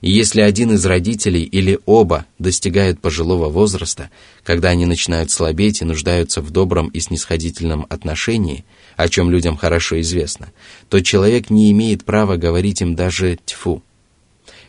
И 0.01 0.11
если 0.11 0.41
один 0.41 0.73
из 0.73 0.85
родителей 0.85 1.43
или 1.43 1.79
оба 1.87 2.27
достигают 2.39 3.01
пожилого 3.01 3.49
возраста, 3.49 4.11
когда 4.45 4.71
они 4.71 4.85
начинают 4.85 5.31
слабеть 5.31 5.81
и 5.81 5.85
нуждаются 5.85 6.43
в 6.43 6.51
добром 6.51 6.89
и 6.89 7.01
снисходительном 7.01 7.87
отношении, 7.89 8.65
о 8.97 9.09
чем 9.09 9.31
людям 9.31 9.57
хорошо 9.57 10.01
известно, 10.01 10.53
то 10.89 11.01
человек 11.01 11.51
не 11.51 11.71
имеет 11.73 12.05
права 12.05 12.37
говорить 12.37 12.83
им 12.83 12.95
даже 12.95 13.39
«тьфу». 13.45 13.83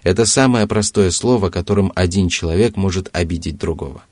Это 0.03 0.25
самое 0.25 0.67
простое 0.67 1.11
слово, 1.11 1.49
которым 1.49 1.91
один 1.95 2.29
человек 2.29 2.77
может 2.77 3.09
обидеть 3.11 3.57
другого. 3.57 4.03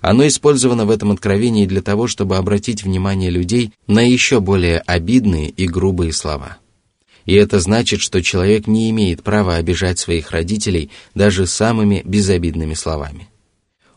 Оно 0.00 0.26
использовано 0.26 0.86
в 0.86 0.90
этом 0.90 1.10
откровении 1.10 1.66
для 1.66 1.82
того, 1.82 2.06
чтобы 2.06 2.36
обратить 2.36 2.84
внимание 2.84 3.30
людей 3.30 3.72
на 3.88 4.00
еще 4.00 4.38
более 4.38 4.78
обидные 4.78 5.48
и 5.48 5.66
грубые 5.66 6.12
слова. 6.12 6.58
И 7.28 7.34
это 7.34 7.60
значит, 7.60 8.00
что 8.00 8.22
человек 8.22 8.66
не 8.66 8.88
имеет 8.88 9.22
права 9.22 9.56
обижать 9.56 9.98
своих 9.98 10.30
родителей 10.30 10.88
даже 11.14 11.46
самыми 11.46 12.00
безобидными 12.06 12.72
словами. 12.72 13.28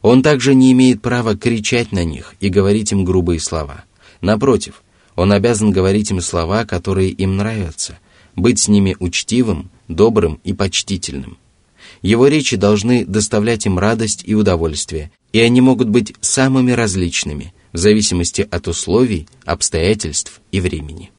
Он 0.01 0.21
также 0.21 0.53
не 0.53 0.73
имеет 0.73 1.01
права 1.01 1.37
кричать 1.37 1.93
на 1.93 2.03
них 2.03 2.35
и 2.41 2.49
говорить 2.49 2.91
им 2.91 3.05
грубые 3.05 3.39
слова. 3.39 3.85
Напротив, 4.19 4.83
он 5.15 5.31
обязан 5.31 5.71
говорить 5.71 6.11
им 6.11 6.19
слова, 6.19 6.65
которые 6.65 7.11
им 7.11 7.37
нравятся, 7.37 7.99
быть 8.35 8.59
с 8.59 8.67
ними 8.67 8.97
учтивым, 8.99 9.71
добрым 9.87 10.41
и 10.43 10.51
почтительным. 10.51 11.37
Его 12.01 12.27
речи 12.27 12.57
должны 12.57 13.05
доставлять 13.05 13.65
им 13.65 13.79
радость 13.79 14.23
и 14.25 14.35
удовольствие, 14.35 15.09
и 15.31 15.39
они 15.39 15.61
могут 15.61 15.87
быть 15.87 16.15
самыми 16.19 16.73
различными 16.73 17.53
в 17.71 17.77
зависимости 17.77 18.45
от 18.51 18.67
условий, 18.67 19.29
обстоятельств 19.45 20.41
и 20.51 20.59
времени. 20.59 21.11